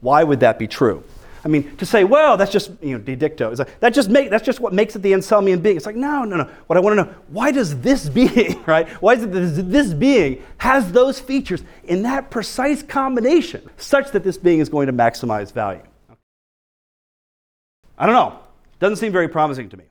Why 0.00 0.22
would 0.22 0.40
that 0.40 0.58
be 0.58 0.66
true? 0.66 1.02
I 1.46 1.48
mean, 1.48 1.76
to 1.76 1.86
say, 1.86 2.02
well, 2.02 2.36
that's 2.36 2.50
just, 2.50 2.72
you 2.82 2.98
know, 2.98 2.98
de 2.98 3.16
dicto. 3.16 3.52
It's 3.52 3.60
like, 3.60 3.78
that 3.78 3.94
just 3.94 4.10
make, 4.10 4.30
that's 4.30 4.44
just 4.44 4.58
what 4.58 4.72
makes 4.72 4.96
it 4.96 5.02
the 5.02 5.12
Anselmian 5.12 5.62
being. 5.62 5.76
It's 5.76 5.86
like, 5.86 5.94
no, 5.94 6.24
no, 6.24 6.38
no. 6.38 6.50
What 6.66 6.76
I 6.76 6.80
want 6.80 6.98
to 6.98 7.04
know, 7.04 7.14
why 7.28 7.52
does 7.52 7.80
this 7.82 8.08
being, 8.20 8.64
right? 8.66 8.88
Why 9.00 9.14
is 9.14 9.22
it 9.22 9.30
that 9.30 9.70
this 9.70 9.94
being 9.94 10.42
has 10.58 10.90
those 10.90 11.20
features 11.20 11.62
in 11.84 12.02
that 12.02 12.32
precise 12.32 12.82
combination 12.82 13.70
such 13.76 14.10
that 14.10 14.24
this 14.24 14.36
being 14.36 14.58
is 14.58 14.68
going 14.68 14.88
to 14.88 14.92
maximize 14.92 15.52
value? 15.52 15.84
I 17.96 18.06
don't 18.06 18.16
know. 18.16 18.40
Doesn't 18.80 18.96
seem 18.96 19.12
very 19.12 19.28
promising 19.28 19.68
to 19.68 19.76
me. 19.76 19.84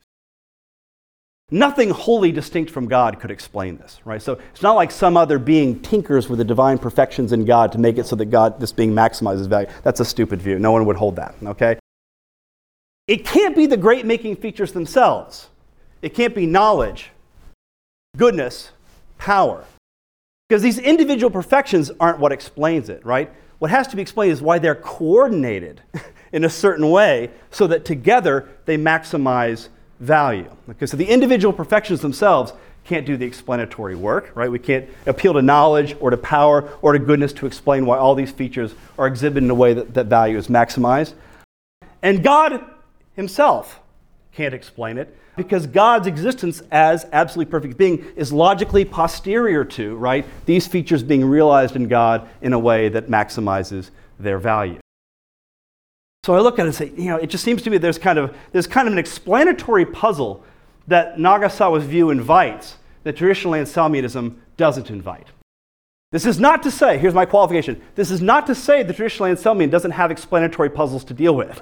Nothing 1.51 1.91
wholly 1.91 2.31
distinct 2.31 2.71
from 2.71 2.87
God 2.87 3.19
could 3.19 3.29
explain 3.29 3.77
this, 3.77 3.99
right? 4.03 4.21
So 4.21 4.39
it's 4.51 4.63
not 4.63 4.73
like 4.73 4.89
some 4.89 5.15
other 5.15 5.37
being 5.37 5.79
tinkers 5.79 6.27
with 6.27 6.39
the 6.39 6.45
divine 6.45 6.79
perfections 6.79 7.31
in 7.33 7.45
God 7.45 7.71
to 7.73 7.77
make 7.77 7.99
it 7.99 8.07
so 8.07 8.15
that 8.15 8.25
God, 8.25 8.59
this 8.59 8.71
being 8.71 8.91
maximizes 8.91 9.47
value. 9.47 9.67
That's 9.83 9.99
a 9.99 10.05
stupid 10.05 10.41
view. 10.41 10.57
No 10.57 10.71
one 10.71 10.85
would 10.85 10.95
hold 10.95 11.17
that, 11.17 11.35
okay? 11.43 11.77
It 13.07 13.25
can't 13.25 13.55
be 13.55 13.67
the 13.67 13.77
great 13.77 14.07
making 14.07 14.37
features 14.37 14.71
themselves. 14.71 15.49
It 16.01 16.15
can't 16.15 16.33
be 16.33 16.47
knowledge, 16.47 17.11
goodness, 18.17 18.71
power. 19.19 19.65
Because 20.49 20.63
these 20.63 20.79
individual 20.79 21.29
perfections 21.29 21.91
aren't 21.99 22.19
what 22.19 22.31
explains 22.31 22.89
it, 22.89 23.05
right? 23.05 23.31
What 23.59 23.69
has 23.69 23.87
to 23.89 23.95
be 23.95 24.01
explained 24.01 24.31
is 24.31 24.41
why 24.41 24.57
they're 24.57 24.75
coordinated 24.75 25.81
in 26.31 26.43
a 26.43 26.49
certain 26.49 26.89
way 26.89 27.29
so 27.51 27.67
that 27.67 27.85
together 27.85 28.49
they 28.65 28.77
maximize 28.77 29.69
value. 29.99 30.49
Okay, 30.69 30.85
so 30.85 30.97
the 30.97 31.05
individual 31.05 31.53
perfections 31.53 32.01
themselves 32.01 32.53
can't 32.83 33.05
do 33.05 33.17
the 33.17 33.25
explanatory 33.25 33.95
work, 33.95 34.31
right? 34.35 34.49
We 34.49 34.59
can't 34.59 34.87
appeal 35.07 35.33
to 35.33 35.41
knowledge 35.41 35.95
or 35.99 36.11
to 36.11 36.17
power 36.17 36.69
or 36.81 36.93
to 36.93 36.99
goodness 36.99 37.33
to 37.33 37.47
explain 37.47 37.85
why 37.85 37.97
all 37.97 38.13
these 38.13 38.31
features 38.31 38.75
are 38.97 39.07
exhibited 39.07 39.43
in 39.43 39.49
a 39.49 39.55
way 39.55 39.73
that, 39.73 39.93
that 39.95 40.05
value 40.05 40.37
is 40.37 40.47
maximized. 40.47 41.13
And 42.03 42.23
God 42.23 42.63
Himself 43.15 43.79
can't 44.31 44.53
explain 44.53 44.97
it 44.97 45.17
because 45.35 45.65
God's 45.65 46.07
existence 46.07 46.61
as 46.71 47.07
absolutely 47.11 47.49
perfect 47.49 47.77
being 47.77 48.05
is 48.15 48.31
logically 48.31 48.85
posterior 48.85 49.65
to, 49.65 49.95
right, 49.95 50.25
these 50.45 50.67
features 50.67 51.03
being 51.03 51.25
realized 51.25 51.75
in 51.75 51.87
God 51.87 52.29
in 52.41 52.53
a 52.53 52.59
way 52.59 52.89
that 52.89 53.07
maximizes 53.07 53.89
their 54.19 54.37
value. 54.37 54.79
So 56.25 56.33
I 56.33 56.39
look 56.39 56.57
at 56.57 56.63
it 56.63 56.69
and 56.69 56.75
say, 56.75 56.91
you 56.97 57.11
know, 57.11 57.17
it 57.17 57.27
just 57.27 57.43
seems 57.43 57.61
to 57.61 57.69
me 57.69 57.77
there's 57.77 57.99
kind 57.99 58.17
of, 58.17 58.35
there's 58.51 58.65
kind 58.65 58.87
of 58.87 58.93
an 58.93 58.97
explanatory 58.97 59.85
puzzle 59.85 60.43
that 60.87 61.17
Nagasawa's 61.17 61.83
view 61.83 62.09
invites 62.09 62.77
that 63.03 63.15
traditional 63.15 63.53
Anselmianism 63.53 64.35
doesn't 64.57 64.89
invite. 64.89 65.27
This 66.11 66.25
is 66.25 66.39
not 66.39 66.63
to 66.63 66.71
say, 66.71 66.97
here's 66.97 67.13
my 67.13 67.25
qualification, 67.25 67.79
this 67.93 68.09
is 68.09 68.23
not 68.23 68.47
to 68.47 68.55
say 68.55 68.81
the 68.81 68.91
traditional 68.91 69.29
Anselmian 69.29 69.69
doesn't 69.69 69.91
have 69.91 70.09
explanatory 70.09 70.71
puzzles 70.71 71.03
to 71.03 71.13
deal 71.13 71.35
with. 71.35 71.61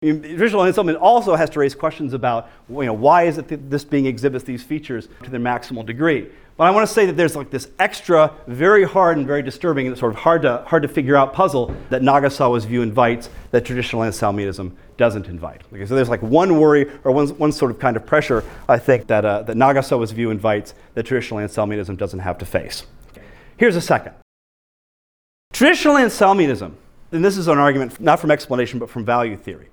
Traditional 0.00 0.62
Anselmian 0.62 0.96
also 1.00 1.34
has 1.34 1.50
to 1.50 1.58
raise 1.58 1.74
questions 1.74 2.12
about 2.12 2.48
you 2.70 2.84
know, 2.84 2.92
why 2.92 3.24
is 3.24 3.36
it 3.36 3.48
that 3.48 3.68
this 3.68 3.84
being 3.84 4.06
exhibits 4.06 4.44
these 4.44 4.62
features 4.62 5.08
to 5.24 5.30
their 5.30 5.40
maximal 5.40 5.84
degree. 5.84 6.28
But 6.56 6.68
I 6.68 6.70
want 6.70 6.86
to 6.86 6.92
say 6.92 7.04
that 7.06 7.16
there's 7.16 7.34
like 7.34 7.50
this 7.50 7.68
extra, 7.80 8.32
very 8.46 8.84
hard 8.84 9.16
and 9.16 9.26
very 9.26 9.42
disturbing, 9.42 9.88
and 9.88 9.98
sort 9.98 10.12
of 10.12 10.20
hard 10.20 10.42
to, 10.42 10.62
hard 10.68 10.82
to 10.82 10.88
figure 10.88 11.16
out 11.16 11.32
puzzle 11.32 11.74
that 11.90 12.02
Nagasawa's 12.02 12.64
view 12.64 12.82
invites 12.82 13.28
that 13.50 13.64
traditional 13.64 14.02
Anselmianism 14.02 14.72
doesn't 14.98 15.26
invite. 15.26 15.62
Okay, 15.72 15.84
so 15.84 15.96
there's 15.96 16.08
like 16.08 16.22
one 16.22 16.60
worry 16.60 16.88
or 17.02 17.10
one, 17.10 17.28
one 17.30 17.50
sort 17.50 17.72
of 17.72 17.80
kind 17.80 17.96
of 17.96 18.06
pressure, 18.06 18.44
I 18.68 18.78
think, 18.78 19.08
that, 19.08 19.24
uh, 19.24 19.42
that 19.42 19.56
Nagasawa's 19.56 20.12
view 20.12 20.30
invites 20.30 20.74
that 20.94 21.06
traditional 21.06 21.40
Anselmianism 21.40 21.96
doesn't 21.96 22.20
have 22.20 22.38
to 22.38 22.46
face. 22.46 22.86
Here's 23.56 23.74
a 23.74 23.80
second. 23.80 24.14
Traditional 25.52 25.96
Anselmianism, 25.96 26.74
and 27.10 27.24
this 27.24 27.36
is 27.36 27.48
an 27.48 27.58
argument 27.58 28.00
not 28.00 28.20
from 28.20 28.30
explanation 28.30 28.78
but 28.78 28.90
from 28.90 29.04
value 29.04 29.36
theory. 29.36 29.70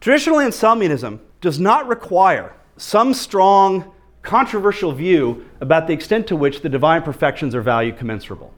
Traditional 0.00 0.38
Anselmianism 0.38 1.20
does 1.42 1.60
not 1.60 1.86
require 1.86 2.54
some 2.78 3.12
strong 3.12 3.92
controversial 4.22 4.92
view 4.92 5.46
about 5.60 5.86
the 5.86 5.92
extent 5.92 6.26
to 6.28 6.36
which 6.36 6.62
the 6.62 6.68
divine 6.70 7.02
perfections 7.02 7.54
are 7.54 7.60
value 7.60 7.92
commensurable. 7.92 8.52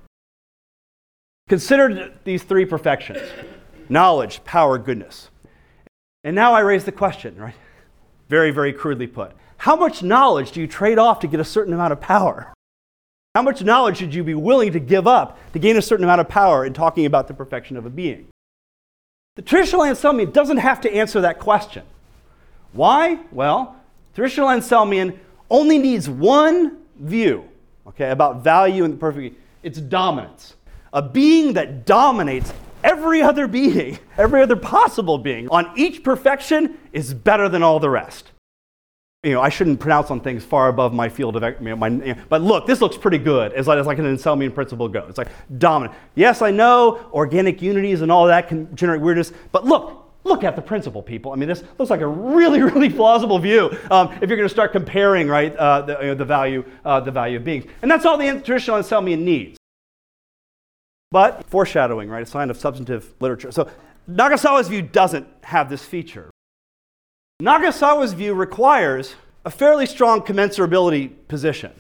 Consider 1.49 2.13
these 2.25 2.45
three 2.45 2.65
perfections 2.65 3.21
knowledge, 3.89 4.43
power, 4.45 4.79
goodness. 4.79 5.31
And 6.25 6.37
now 6.37 6.55
I 6.55 6.61
raise 6.61 6.85
the 6.85 6.93
question, 6.93 7.37
right? 7.37 7.55
Very, 8.29 8.53
very 8.53 8.73
crudely 8.73 9.09
put. 9.09 9.33
How 9.59 9.77
much 9.77 10.03
knowledge 10.03 10.53
do 10.53 10.61
you 10.61 10.67
trade 10.69 10.99
off 10.99 11.19
to 11.21 11.27
get 11.27 11.41
a 11.41 11.45
certain 11.45 11.75
amount 11.75 11.93
of 11.93 12.01
power? 12.01 12.55
How 13.35 13.43
much 13.43 13.63
knowledge 13.63 13.99
should 13.99 14.15
you 14.15 14.23
be 14.23 14.35
willing 14.35 14.73
to 14.73 14.81
give 14.81 15.07
up 15.07 15.39
to 15.53 15.59
gain 15.59 15.77
a 15.77 15.83
certain 15.83 16.05
amount 16.05 16.21
of 16.21 16.29
power 16.29 16.65
in 16.65 16.73
talking 16.73 17.05
about 17.05 17.29
the 17.29 17.35
perfection 17.35 17.77
of 17.77 17.85
a 17.85 17.91
being? 17.91 18.29
The 19.35 19.41
traditional 19.41 19.81
Anselmian 19.81 20.31
doesn't 20.31 20.59
have 20.59 20.83
to 20.83 20.93
answer 20.93 21.23
that 21.23 21.39
question. 21.39 21.85
Why? 22.75 23.19
Well, 23.31 23.77
traditional 24.15 24.49
Anselmian 24.49 25.19
only 25.49 25.79
needs 25.79 26.07
one 26.07 26.77
view, 26.99 27.49
okay, 27.87 28.11
about 28.11 28.45
value 28.45 28.85
and 28.85 28.93
the 28.93 28.99
perfect. 28.99 29.41
It's 29.63 29.81
dominance. 29.81 30.57
A 30.93 31.01
being 31.01 31.55
that 31.55 31.87
dominates 31.87 32.53
every 32.85 33.23
other 33.23 33.47
being, 33.47 33.99
every 34.19 34.43
other 34.43 34.57
possible 34.57 35.17
being 35.17 35.49
on 35.49 35.73
each 35.77 36.05
perfection 36.05 36.77
is 36.93 37.15
better 37.15 37.49
than 37.49 37.63
all 37.63 37.81
the 37.81 37.89
rest. 37.89 38.33
You 39.25 39.35
know, 39.35 39.41
I 39.41 39.51
shouldn't 39.51 39.79
pronounce 39.79 40.11
on 40.11 40.19
things 40.19 40.45
far 40.45 40.69
above 40.69 40.93
my 40.93 41.09
field 41.09 41.37
of, 41.37 41.45
you 41.45 41.69
know, 41.69 41.77
my, 41.77 41.87
you 41.87 42.15
know, 42.15 42.17
but 42.29 42.43
look, 42.43 42.67
this 42.67 42.81
looks 42.81 42.97
pretty 42.97 43.19
good 43.19 43.53
as, 43.53 43.69
as 43.69 43.87
like 43.87 43.99
an 44.01 44.05
Anselmian 44.05 44.53
principle 44.53 44.89
goes. 44.89 45.11
It's 45.11 45.19
like 45.19 45.29
dominant. 45.59 45.97
Yes, 46.17 46.43
I 46.43 46.51
know 46.51 47.09
organic 47.13 47.63
unities 47.63 48.03
and 48.03 48.11
all 48.11 48.27
that 48.27 48.49
can 48.49 48.75
generate 48.75 49.01
weirdness, 49.01 49.33
but 49.53 49.65
look, 49.65 50.11
look 50.25 50.43
at 50.43 50.57
the 50.57 50.63
principle, 50.63 51.03
people. 51.03 51.31
I 51.31 51.37
mean, 51.37 51.49
this 51.49 51.63
looks 51.79 51.89
like 51.89 52.01
a 52.01 52.07
really, 52.07 52.63
really 52.73 52.91
plausible 52.91 53.39
view 53.39 53.71
um, 53.93 54.13
if 54.21 54.29
you're 54.29 54.37
going 54.37 54.49
to 54.49 54.49
start 54.49 54.73
comparing, 54.73 55.29
right, 55.29 55.55
uh, 55.55 55.83
the, 55.83 55.99
you 56.01 56.07
know, 56.09 56.15
the, 56.17 56.25
value, 56.25 56.65
uh, 56.85 56.99
the 56.99 57.13
value 57.13 57.37
of 57.37 57.45
beings. 57.45 57.65
And 57.81 57.89
that's 57.89 58.05
all 58.05 58.19
the 58.19 58.41
traditional 58.41 58.79
Anselmian 58.81 59.21
needs. 59.21 59.57
But 61.13 61.47
foreshadowing, 61.47 62.09
right, 62.09 62.25
a 62.25 62.27
sign 62.27 62.51
of 62.51 62.57
substantive 62.57 63.15
literature. 63.21 63.53
So 63.53 63.71
Nagasawa's 64.11 64.67
view 64.67 64.83
doesn't 64.83 65.29
have 65.45 65.71
this 65.71 65.85
feature. 65.85 66.32
Nagasawa's 67.43 68.13
view 68.13 68.35
requires 68.35 69.17
a 69.45 69.51
fairly 69.51 69.85
strong 69.85 70.21
commensurability 70.21 71.11
position. 71.27 71.73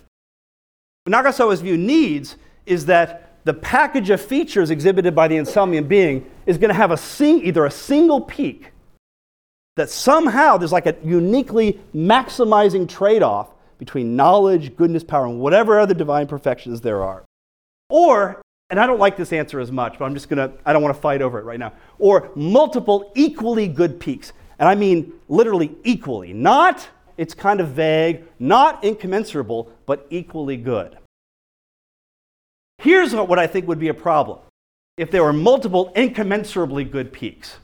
What 1.05 1.14
Nagasawa's 1.14 1.61
view 1.61 1.77
needs 1.77 2.35
is 2.66 2.87
that 2.87 3.38
the 3.44 3.55
package 3.55 4.11
of 4.11 4.20
features 4.20 4.72
exhibited 4.72 5.14
by 5.14 5.29
the 5.29 5.37
Anselmian 5.37 5.87
being 5.87 6.29
is 6.46 6.59
going 6.59 6.70
to 6.70 6.75
have 6.75 6.90
a 6.90 6.96
sing- 6.96 7.44
either 7.44 7.64
a 7.64 7.70
single 7.70 8.20
peak 8.20 8.72
that 9.77 9.88
somehow 9.88 10.57
there's 10.57 10.72
like 10.72 10.87
a 10.87 10.96
uniquely 11.05 11.81
maximizing 11.94 12.88
trade 12.88 13.22
off 13.22 13.51
between 13.79 14.16
knowledge, 14.16 14.75
goodness, 14.75 15.05
power, 15.05 15.27
and 15.27 15.38
whatever 15.38 15.79
other 15.79 15.94
divine 15.94 16.27
perfections 16.27 16.81
there 16.81 17.05
are. 17.05 17.25
Or, 17.88 18.42
and 18.68 18.81
I 18.81 18.88
don't 18.88 18.98
like 18.98 19.16
this 19.16 19.33
answer 19.33 19.61
as 19.61 19.70
much, 19.70 19.96
but 19.96 20.07
I'm 20.07 20.14
just 20.14 20.29
going 20.29 20.51
to, 20.51 20.57
I 20.66 20.72
don't 20.72 20.83
want 20.83 20.96
to 20.96 21.01
fight 21.01 21.22
over 21.22 21.38
it 21.38 21.44
right 21.44 21.61
now, 21.61 21.72
or 22.01 22.33
multiple 22.35 23.12
equally 23.14 23.68
good 23.68 24.01
peaks. 24.01 24.33
And 24.62 24.68
I 24.68 24.77
mean 24.77 25.14
literally 25.29 25.75
equally. 25.83 26.33
Not, 26.33 26.88
it's 27.16 27.35
kind 27.35 27.59
of 27.59 27.70
vague, 27.70 28.22
not 28.38 28.85
incommensurable, 28.85 29.72
but 29.87 30.07
equally 30.09 30.57
good. 30.57 30.96
Here's 32.79 33.12
what 33.12 33.40
I 33.40 33.48
think 33.48 33.66
would 33.66 33.81
be 33.81 33.88
a 33.88 33.94
problem 33.94 34.38
if 34.96 35.11
there 35.11 35.25
were 35.25 35.33
multiple 35.33 35.92
incommensurably 35.96 36.85
good 36.85 37.12
peaks. 37.12 37.57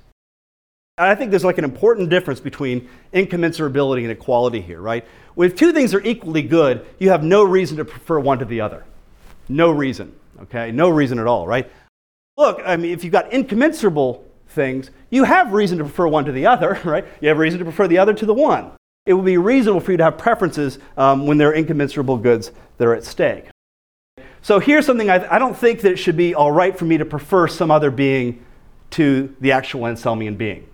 I 0.97 1.15
think 1.15 1.31
there's 1.31 1.45
like 1.45 1.59
an 1.59 1.65
important 1.65 2.11
difference 2.11 2.41
between 2.41 2.89
incommensurability 3.15 4.03
and 4.03 4.11
equality 4.11 4.61
here, 4.61 4.81
right? 4.81 5.07
If 5.37 5.55
two 5.55 5.73
things 5.73 5.95
are 5.95 6.01
equally 6.01 6.43
good, 6.43 6.85
you 6.99 7.11
have 7.11 7.23
no 7.23 7.45
reason 7.45 7.77
to 7.77 7.85
prefer 7.85 8.19
one 8.19 8.41
to 8.41 8.45
the 8.45 8.61
other. 8.61 8.83
No 9.49 9.71
reason, 9.71 10.17
okay? 10.43 10.73
No 10.73 10.89
reason 10.89 11.21
at 11.21 11.29
all, 11.29 11.47
right? 11.47 11.71
Look, 12.37 12.61
I 12.67 12.77
mean, 12.77 12.91
if 12.91 13.05
you've 13.05 13.13
got 13.13 13.33
incommensurable 13.33 14.28
things, 14.49 14.91
you 15.11 15.25
have 15.25 15.53
reason 15.53 15.79
to 15.79 15.85
prefer 15.85 16.09
one 16.09 16.25
to 16.25 16.33
the 16.33 16.47
other, 16.47 16.81
right? 16.85 17.07
You 17.21 17.29
have 17.29 17.39
reason 17.39 17.59
to 17.59 17.65
prefer 17.65 17.89
the 17.89 17.99
other 17.99 18.15
to 18.15 18.27
the 18.27 18.35
one. 18.35 18.73
It 19.07 19.15
would 19.15 19.25
be 19.25 19.39
reasonable 19.39 19.81
for 19.81 19.93
you 19.93 19.99
to 19.99 20.05
have 20.05 20.19
preferences 20.19 20.79
um, 20.97 21.27
when 21.27 21.39
there 21.39 21.49
are 21.49 21.55
incommensurable 21.55 22.19
goods 22.19 22.53
that 22.77 22.87
are 22.87 22.95
at 22.95 23.05
stake. 23.05 23.47
So 24.43 24.59
here's 24.59 24.87
something 24.87 25.11
I, 25.11 25.35
I 25.35 25.39
don't 25.39 25.57
think 25.57 25.81
that 25.81 25.93
it 25.93 25.97
should 25.97 26.17
be 26.17 26.35
all 26.35 26.53
right 26.53 26.79
for 26.79 26.85
me 26.85 26.99
to 26.99 27.05
prefer 27.05 27.49
some 27.49 27.71
other 27.71 27.91
being 27.91 28.45
to 28.91 29.35
the 29.41 29.53
actual 29.53 29.83
Anselmian 29.83 30.37
being. 30.37 30.69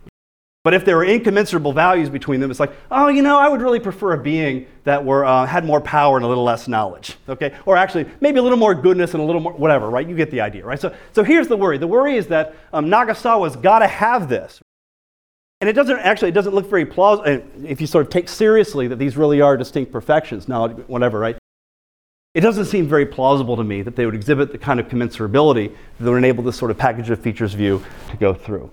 But 0.65 0.73
if 0.73 0.87
there 0.87 0.97
were 0.97 1.05
incommensurable 1.05 1.75
values 1.75 2.09
between 2.09 2.41
them, 2.41 2.51
it's 2.51 2.59
like, 2.59 2.73
oh, 2.91 3.09
you 3.09 3.21
know, 3.21 3.39
I 3.39 3.49
would 3.49 3.61
really 3.61 3.81
prefer 3.81 4.15
a 4.15 4.19
being 4.19 4.67
that 4.85 5.05
were, 5.05 5.23
uh, 5.23 5.45
had 5.45 5.67
more 5.67 5.79
power 5.79 6.17
and 6.17 6.25
a 6.25 6.29
little 6.29 6.43
less 6.43 6.67
knowledge, 6.67 7.19
okay? 7.29 7.55
Or 7.67 7.77
actually, 7.77 8.07
maybe 8.23 8.39
a 8.39 8.43
little 8.43 8.57
more 8.57 8.75
goodness 8.75 9.13
and 9.13 9.23
a 9.23 9.27
little 9.27 9.43
more, 9.43 9.53
whatever, 9.53 9.91
right? 9.91 10.09
You 10.09 10.17
get 10.17 10.31
the 10.31 10.41
idea, 10.41 10.65
right? 10.65 10.81
So, 10.81 10.95
so 11.13 11.23
here's 11.23 11.49
the 11.49 11.57
worry. 11.57 11.77
The 11.77 11.87
worry 11.87 12.17
is 12.17 12.29
that 12.29 12.57
um, 12.73 12.87
Nagasawa's 12.87 13.57
got 13.57 13.81
to 13.81 13.87
have 13.87 14.31
this. 14.31 14.59
And 15.61 15.69
it 15.69 15.75
doesn't 15.75 15.99
actually, 15.99 16.31
it 16.31 16.35
doesn't 16.35 16.55
look 16.55 16.69
very 16.69 16.87
plausible 16.87 17.43
if 17.63 17.83
you 17.83 17.87
sort 17.87 18.07
of 18.07 18.11
take 18.11 18.31
seriously 18.31 18.89
that 18.89 18.99
these 18.99 19.19
really 19.19 19.43
are 19.43 19.59
distinct 19.59 19.93
perfections, 19.93 20.49
knowledge, 20.49 20.79
whatever, 20.87 21.19
right? 21.19 21.37
It 22.33 22.41
doesn't 22.41 22.65
seem 22.65 22.89
very 22.89 23.07
plausible 23.07 23.57
to 23.59 23.65
me 23.65 23.83
that 23.83 23.97
they 23.97 24.07
would 24.07 24.15
exhibit 24.15 24.51
the 24.51 24.59
kind 24.59 24.81
of 24.81 24.89
commensurability 24.89 25.77
that 26.01 26.11
would 26.11 26.17
enable 26.17 26.43
this 26.43 26.57
sort 26.57 26.71
of 26.71 26.79
package 26.79 27.11
of 27.11 27.21
features 27.21 27.53
view 27.53 27.85
to 28.11 28.17
go 28.17 28.33
through. 28.33 28.71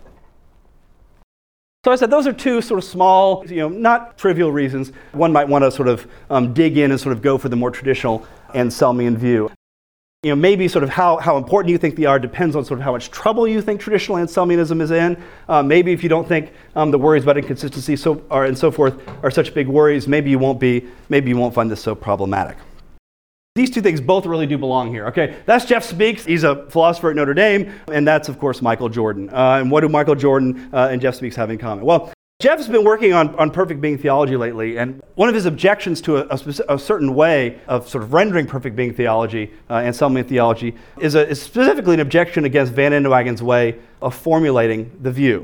So 1.83 1.91
I 1.91 1.95
said 1.95 2.11
those 2.11 2.27
are 2.27 2.33
two 2.33 2.61
sort 2.61 2.77
of 2.77 2.83
small, 2.83 3.43
you 3.47 3.55
know, 3.55 3.67
not 3.67 4.15
trivial 4.15 4.51
reasons. 4.51 4.91
One 5.13 5.31
might 5.31 5.47
want 5.47 5.63
to 5.63 5.71
sort 5.71 5.87
of 5.87 6.07
um, 6.29 6.53
dig 6.53 6.77
in 6.77 6.91
and 6.91 6.99
sort 6.99 7.11
of 7.11 7.23
go 7.23 7.39
for 7.39 7.49
the 7.49 7.55
more 7.55 7.71
traditional 7.71 8.23
Anselmian 8.49 9.17
view. 9.17 9.49
You 10.21 10.29
know, 10.29 10.35
maybe 10.35 10.67
sort 10.67 10.83
of 10.83 10.91
how, 10.91 11.17
how 11.17 11.37
important 11.37 11.71
you 11.71 11.79
think 11.79 11.95
they 11.95 12.05
are 12.05 12.19
depends 12.19 12.55
on 12.55 12.63
sort 12.65 12.79
of 12.79 12.83
how 12.83 12.91
much 12.91 13.09
trouble 13.09 13.47
you 13.47 13.63
think 13.63 13.81
traditional 13.81 14.19
Anselmianism 14.19 14.79
is 14.79 14.91
in. 14.91 15.19
Uh, 15.49 15.63
maybe 15.63 15.91
if 15.91 16.03
you 16.03 16.09
don't 16.09 16.27
think 16.27 16.53
um, 16.75 16.91
the 16.91 16.99
worries 16.99 17.23
about 17.23 17.39
inconsistency 17.39 17.95
so, 17.95 18.23
are, 18.29 18.45
and 18.45 18.55
so 18.55 18.69
forth 18.69 19.01
are 19.23 19.31
such 19.31 19.51
big 19.55 19.67
worries, 19.67 20.07
maybe 20.07 20.29
you 20.29 20.37
won't 20.37 20.59
be, 20.59 20.85
maybe 21.09 21.29
you 21.29 21.37
won't 21.37 21.55
find 21.55 21.71
this 21.71 21.81
so 21.81 21.95
problematic. 21.95 22.57
These 23.55 23.71
two 23.71 23.81
things 23.81 23.99
both 23.99 24.25
really 24.25 24.47
do 24.47 24.57
belong 24.57 24.91
here. 24.93 25.07
Okay, 25.07 25.35
that's 25.45 25.65
Jeff 25.65 25.83
Speaks. 25.83 26.23
He's 26.23 26.45
a 26.45 26.65
philosopher 26.69 27.09
at 27.09 27.17
Notre 27.17 27.33
Dame, 27.33 27.69
and 27.91 28.07
that's 28.07 28.29
of 28.29 28.39
course 28.39 28.61
Michael 28.61 28.87
Jordan. 28.87 29.29
Uh, 29.29 29.59
and 29.59 29.69
what 29.69 29.81
do 29.81 29.89
Michael 29.89 30.15
Jordan 30.15 30.69
uh, 30.71 30.87
and 30.89 31.01
Jeff 31.01 31.15
Speaks 31.15 31.35
have 31.35 31.49
in 31.49 31.57
common? 31.57 31.83
Well, 31.83 32.13
Jeff's 32.39 32.69
been 32.69 32.85
working 32.85 33.11
on, 33.11 33.35
on 33.35 33.51
perfect 33.51 33.81
being 33.81 33.97
theology 33.97 34.37
lately, 34.37 34.77
and 34.77 35.03
one 35.15 35.27
of 35.27 35.35
his 35.35 35.45
objections 35.45 35.99
to 36.03 36.19
a, 36.19 36.27
a, 36.29 36.75
a 36.75 36.79
certain 36.79 37.13
way 37.13 37.59
of 37.67 37.89
sort 37.89 38.05
of 38.05 38.13
rendering 38.13 38.47
perfect 38.47 38.77
being 38.77 38.93
theology, 38.93 39.51
uh, 39.69 39.75
Anselmian 39.75 40.25
theology, 40.25 40.73
is, 41.01 41.15
a, 41.15 41.27
is 41.27 41.41
specifically 41.41 41.95
an 41.95 41.99
objection 41.99 42.45
against 42.45 42.71
Van 42.71 42.93
Inwagen's 42.93 43.43
way 43.43 43.77
of 44.01 44.15
formulating 44.15 44.97
the 45.01 45.11
view. 45.11 45.43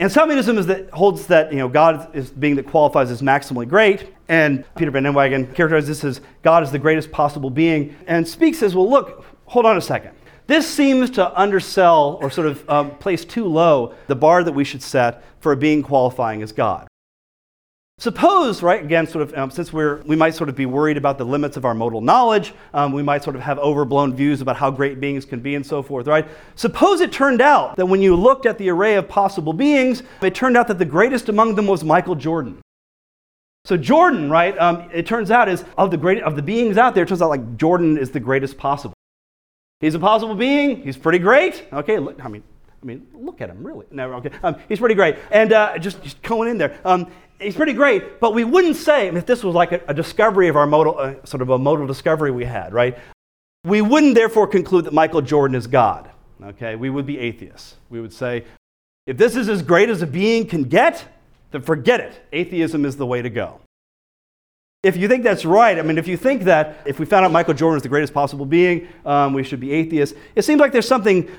Anselmianism 0.00 0.58
is 0.58 0.66
that 0.66 0.90
holds 0.90 1.28
that 1.28 1.52
you 1.52 1.58
know 1.58 1.68
God 1.68 2.14
is 2.16 2.28
being 2.30 2.56
that 2.56 2.66
qualifies 2.66 3.12
as 3.12 3.22
maximally 3.22 3.68
great, 3.68 4.12
and 4.28 4.64
Peter 4.74 4.90
Van 4.90 5.04
Inwagen 5.04 5.54
characterizes 5.54 6.00
this 6.00 6.04
as 6.04 6.20
God 6.42 6.64
is 6.64 6.72
the 6.72 6.80
greatest 6.80 7.12
possible 7.12 7.48
being, 7.48 7.94
and 8.08 8.26
Speaks 8.26 8.58
says, 8.58 8.74
well, 8.74 8.90
look, 8.90 9.24
hold 9.46 9.66
on 9.66 9.76
a 9.76 9.80
second. 9.80 10.10
This 10.48 10.68
seems 10.68 11.10
to 11.10 11.40
undersell 11.40 12.18
or 12.20 12.28
sort 12.28 12.48
of 12.48 12.68
um, 12.68 12.90
place 12.96 13.24
too 13.24 13.46
low 13.46 13.94
the 14.08 14.16
bar 14.16 14.42
that 14.42 14.52
we 14.52 14.64
should 14.64 14.82
set 14.82 15.22
for 15.38 15.52
a 15.52 15.56
being 15.56 15.80
qualifying 15.80 16.42
as 16.42 16.50
God. 16.50 16.88
Suppose, 17.98 18.60
right, 18.60 18.82
again, 18.82 19.06
sort 19.06 19.22
of, 19.22 19.34
um, 19.38 19.50
since 19.52 19.72
we're, 19.72 20.02
we 20.02 20.16
might 20.16 20.34
sort 20.34 20.48
of 20.48 20.56
be 20.56 20.66
worried 20.66 20.96
about 20.96 21.16
the 21.16 21.24
limits 21.24 21.56
of 21.56 21.64
our 21.64 21.74
modal 21.74 22.00
knowledge, 22.00 22.52
um, 22.72 22.92
we 22.92 23.04
might 23.04 23.22
sort 23.22 23.36
of 23.36 23.42
have 23.42 23.56
overblown 23.60 24.16
views 24.16 24.40
about 24.40 24.56
how 24.56 24.68
great 24.68 24.98
beings 24.98 25.24
can 25.24 25.38
be 25.38 25.54
and 25.54 25.64
so 25.64 25.80
forth, 25.80 26.08
right? 26.08 26.26
Suppose 26.56 27.00
it 27.00 27.12
turned 27.12 27.40
out 27.40 27.76
that 27.76 27.86
when 27.86 28.02
you 28.02 28.16
looked 28.16 28.46
at 28.46 28.58
the 28.58 28.68
array 28.68 28.96
of 28.96 29.08
possible 29.08 29.52
beings, 29.52 30.02
it 30.22 30.34
turned 30.34 30.56
out 30.56 30.66
that 30.68 30.78
the 30.78 30.84
greatest 30.84 31.28
among 31.28 31.54
them 31.54 31.68
was 31.68 31.84
Michael 31.84 32.16
Jordan. 32.16 32.60
So 33.64 33.76
Jordan, 33.76 34.28
right, 34.28 34.58
um, 34.58 34.90
it 34.92 35.06
turns 35.06 35.30
out 35.30 35.48
is, 35.48 35.64
of 35.78 35.92
the, 35.92 35.96
great, 35.96 36.20
of 36.24 36.34
the 36.34 36.42
beings 36.42 36.76
out 36.76 36.96
there, 36.96 37.04
it 37.04 37.08
turns 37.08 37.22
out 37.22 37.30
like 37.30 37.56
Jordan 37.56 37.96
is 37.96 38.10
the 38.10 38.20
greatest 38.20 38.58
possible. 38.58 38.94
He's 39.78 39.94
a 39.94 40.00
possible 40.00 40.34
being, 40.34 40.82
he's 40.82 40.96
pretty 40.96 41.20
great. 41.20 41.64
Okay, 41.72 42.00
look, 42.00 42.22
I 42.24 42.28
mean, 42.28 42.42
I 42.84 42.86
mean, 42.86 43.06
look 43.14 43.40
at 43.40 43.48
him, 43.48 43.66
really. 43.66 43.86
No, 43.90 44.12
okay. 44.14 44.30
Um, 44.42 44.56
he's 44.68 44.78
pretty 44.78 44.94
great. 44.94 45.16
And 45.30 45.54
uh, 45.54 45.78
just, 45.78 46.02
just 46.02 46.20
going 46.20 46.50
in 46.50 46.58
there. 46.58 46.78
Um, 46.84 47.10
he's 47.44 47.56
pretty 47.56 47.72
great, 47.72 48.20
but 48.20 48.34
we 48.34 48.44
wouldn't 48.44 48.76
say, 48.76 49.08
if 49.08 49.26
this 49.26 49.44
was 49.44 49.54
like 49.54 49.72
a, 49.72 49.80
a 49.88 49.94
discovery 49.94 50.48
of 50.48 50.56
our 50.56 50.66
modal, 50.66 50.98
uh, 50.98 51.14
sort 51.24 51.42
of 51.42 51.50
a 51.50 51.58
modal 51.58 51.86
discovery 51.86 52.30
we 52.30 52.44
had, 52.44 52.72
right? 52.72 52.98
We 53.64 53.82
wouldn't 53.82 54.14
therefore 54.14 54.46
conclude 54.46 54.84
that 54.86 54.92
Michael 54.92 55.22
Jordan 55.22 55.54
is 55.54 55.66
God, 55.66 56.10
okay? 56.42 56.76
We 56.76 56.90
would 56.90 57.06
be 57.06 57.18
atheists. 57.18 57.76
We 57.90 58.00
would 58.00 58.12
say, 58.12 58.44
if 59.06 59.16
this 59.16 59.36
is 59.36 59.48
as 59.48 59.62
great 59.62 59.88
as 59.88 60.02
a 60.02 60.06
being 60.06 60.46
can 60.46 60.64
get, 60.64 61.04
then 61.50 61.62
forget 61.62 62.00
it. 62.00 62.20
Atheism 62.32 62.84
is 62.84 62.96
the 62.96 63.06
way 63.06 63.22
to 63.22 63.30
go. 63.30 63.60
If 64.82 64.98
you 64.98 65.08
think 65.08 65.24
that's 65.24 65.46
right, 65.46 65.78
I 65.78 65.82
mean, 65.82 65.96
if 65.96 66.06
you 66.06 66.18
think 66.18 66.42
that 66.42 66.78
if 66.84 66.98
we 66.98 67.06
found 67.06 67.24
out 67.24 67.32
Michael 67.32 67.54
Jordan 67.54 67.76
is 67.78 67.82
the 67.82 67.88
greatest 67.88 68.12
possible 68.12 68.44
being, 68.44 68.88
um, 69.06 69.32
we 69.32 69.42
should 69.42 69.60
be 69.60 69.72
atheists, 69.72 70.14
it 70.34 70.42
seems 70.42 70.60
like 70.60 70.72
there's 70.72 70.88
something, 70.88 71.30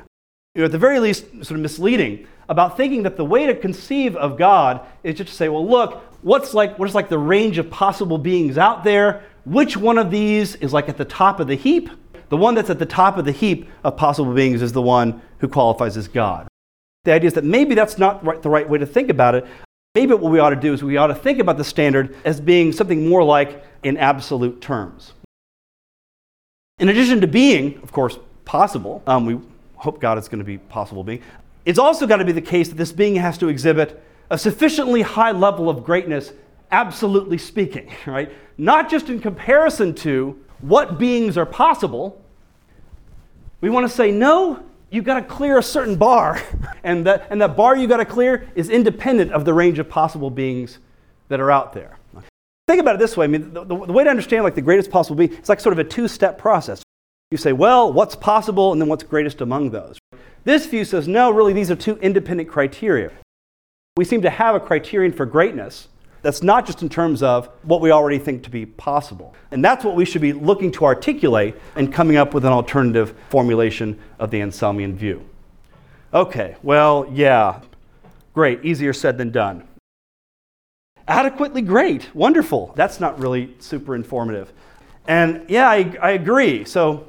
you 0.56 0.62
know, 0.62 0.66
at 0.66 0.72
the 0.72 0.78
very 0.78 1.00
least, 1.00 1.26
sort 1.44 1.52
of 1.52 1.60
misleading 1.60 2.26
about 2.48 2.78
thinking 2.78 3.04
that 3.04 3.18
the 3.18 3.26
way 3.26 3.46
to 3.46 3.54
conceive 3.54 4.16
of 4.16 4.38
God 4.38 4.82
is 5.04 5.16
just 5.16 5.30
to 5.30 5.36
say, 5.36 5.50
well, 5.50 5.68
look, 5.68 6.02
what's 6.22 6.54
like, 6.54 6.80
what 6.80 6.88
is 6.88 6.96
like 6.96 7.10
the 7.10 7.18
range 7.18 7.58
of 7.58 7.70
possible 7.70 8.18
beings 8.18 8.58
out 8.58 8.84
there? 8.84 9.24
Which 9.46 9.76
one 9.76 9.98
of 9.98 10.10
these 10.10 10.56
is 10.56 10.72
like 10.72 10.88
at 10.88 10.98
the 10.98 11.06
top 11.06 11.40
of 11.40 11.48
the 11.48 11.56
heap? 11.56 11.90
The 12.30 12.38
one 12.38 12.56
that's 12.56 12.70
at 12.70 12.80
the 12.80 12.86
top 12.86 13.18
of 13.18 13.26
the 13.26 13.32
heap 13.32 13.70
of 13.84 13.98
possible 13.98 14.34
beings 14.34 14.62
is 14.62 14.72
the 14.72 14.82
one 14.82 15.22
who 15.40 15.48
qualifies 15.48 15.98
as 15.98 16.08
God. 16.08 16.48
The 17.04 17.12
idea 17.12 17.28
is 17.28 17.34
that 17.34 17.44
maybe 17.44 17.76
that's 17.76 17.98
not 17.98 18.24
right, 18.26 18.42
the 18.42 18.50
right 18.50 18.68
way 18.68 18.80
to 18.80 18.86
think 18.86 19.10
about 19.10 19.36
it. 19.36 19.46
Maybe 19.94 20.14
what 20.14 20.32
we 20.32 20.40
ought 20.40 20.50
to 20.50 20.56
do 20.56 20.74
is 20.74 20.84
we 20.84 20.98
ought 20.98 21.08
to 21.08 21.16
think 21.16 21.40
about 21.40 21.58
the 21.58 21.64
standard 21.64 22.16
as 22.26 22.42
being 22.42 22.72
something 22.72 23.08
more 23.08 23.24
like 23.24 23.64
in 23.84 23.98
absolute 23.98 24.62
terms. 24.62 25.14
In 26.80 26.90
addition 26.90 27.22
to 27.22 27.28
being, 27.28 27.80
of 27.84 27.92
course, 27.92 28.18
possible, 28.44 29.04
um, 29.06 29.26
we 29.26 29.40
hope 29.86 30.02
God 30.02 30.18
it's 30.18 30.28
going 30.28 30.40
to 30.40 30.46
be 30.46 30.58
possible 30.58 31.04
being, 31.04 31.22
it's 31.64 31.80
also 31.80 32.08
got 32.08 32.18
to 32.18 32.26
be 32.26 32.32
the 32.32 32.42
case 32.42 32.70
that 32.70 32.76
this 32.76 32.92
being 32.92 33.16
has 33.16 33.38
to 33.38 33.50
exhibit 33.50 34.04
a 34.32 34.38
sufficiently 34.38 35.04
high 35.04 35.32
level 35.32 35.70
of 35.70 35.84
greatness, 35.84 36.34
absolutely 36.72 37.38
speaking, 37.38 37.92
right? 38.08 38.32
Not 38.58 38.90
just 38.90 39.10
in 39.10 39.20
comparison 39.20 39.94
to 39.96 40.44
what 40.62 40.98
beings 40.98 41.38
are 41.38 41.46
possible. 41.46 42.20
We 43.62 43.70
want 43.70 43.88
to 43.88 43.96
say, 43.96 44.12
no, 44.12 44.64
you've 44.90 45.06
got 45.06 45.20
to 45.20 45.22
clear 45.22 45.60
a 45.60 45.64
certain 45.64 45.96
bar. 45.96 46.42
and, 46.84 47.06
that, 47.06 47.28
and 47.30 47.40
that 47.42 47.56
bar 47.56 47.78
you've 47.78 47.90
got 47.90 47.98
to 47.98 48.06
clear 48.06 48.50
is 48.56 48.70
independent 48.70 49.32
of 49.32 49.46
the 49.46 49.54
range 49.54 49.78
of 49.78 49.88
possible 49.88 50.32
beings 50.32 50.80
that 51.30 51.40
are 51.40 51.52
out 51.52 51.74
there. 51.74 52.00
Think 52.68 52.82
about 52.82 52.96
it 52.96 53.00
this 53.00 53.16
way. 53.16 53.26
I 53.26 53.28
mean, 53.28 53.54
the, 53.54 53.64
the, 53.64 53.86
the 53.86 53.94
way 53.94 54.04
to 54.04 54.10
understand 54.10 54.44
like 54.44 54.56
the 54.56 54.62
greatest 54.62 54.90
possible 54.90 55.16
being, 55.16 55.34
it's 55.34 55.50
like 55.50 55.60
sort 55.60 55.74
of 55.74 55.80
a 55.80 55.84
two-step 55.84 56.40
process. 56.40 56.82
You 57.32 57.38
say, 57.38 57.54
well, 57.54 57.92
what's 57.92 58.16
possible, 58.16 58.72
and 58.72 58.80
then 58.80 58.88
what's 58.88 59.04
greatest 59.04 59.42
among 59.42 59.72
those. 59.72 59.98
This 60.44 60.66
view 60.68 60.86
says, 60.86 61.08
no, 61.08 61.32
really, 61.32 61.54
these 61.54 61.72
are 61.72 61.76
two 61.76 61.98
independent 61.98 62.50
criteria. 62.50 63.12
We 63.98 64.06
seem 64.06 64.22
to 64.22 64.30
have 64.30 64.56
a 64.56 64.60
criterion 64.60 65.12
for 65.12 65.26
greatness 65.26 65.88
that's 66.26 66.42
not 66.42 66.66
just 66.66 66.82
in 66.82 66.90
terms 66.90 67.22
of 67.22 67.50
what 67.62 67.82
we 67.82 67.92
already 67.92 68.18
think 68.18 68.44
to 68.44 68.50
be 68.50 68.66
possible. 68.66 69.36
And 69.52 69.64
that's 69.64 69.86
what 69.86 69.96
we 69.96 70.06
should 70.06 70.24
be 70.24 70.34
looking 70.34 70.72
to 70.72 70.86
articulate 70.86 71.56
and 71.76 71.94
coming 71.94 72.18
up 72.18 72.34
with 72.34 72.46
an 72.46 72.52
alternative 72.52 73.16
formulation 73.30 74.00
of 74.18 74.32
the 74.32 74.40
Anselmian 74.40 74.96
view. 74.96 75.24
Okay, 76.16 76.56
well, 76.64 77.08
yeah, 77.14 77.62
great, 78.34 78.66
easier 78.66 78.92
said 78.92 79.20
than 79.20 79.30
done. 79.30 79.68
Adequately 81.08 81.62
great, 81.62 82.10
wonderful. 82.16 82.74
That's 82.76 83.00
not 83.00 83.20
really 83.20 83.56
super 83.60 83.96
informative. 83.96 84.52
And 85.08 85.46
yeah, 85.48 85.70
I, 85.70 85.96
I 86.02 86.12
agree. 86.12 86.66
So, 86.66 87.08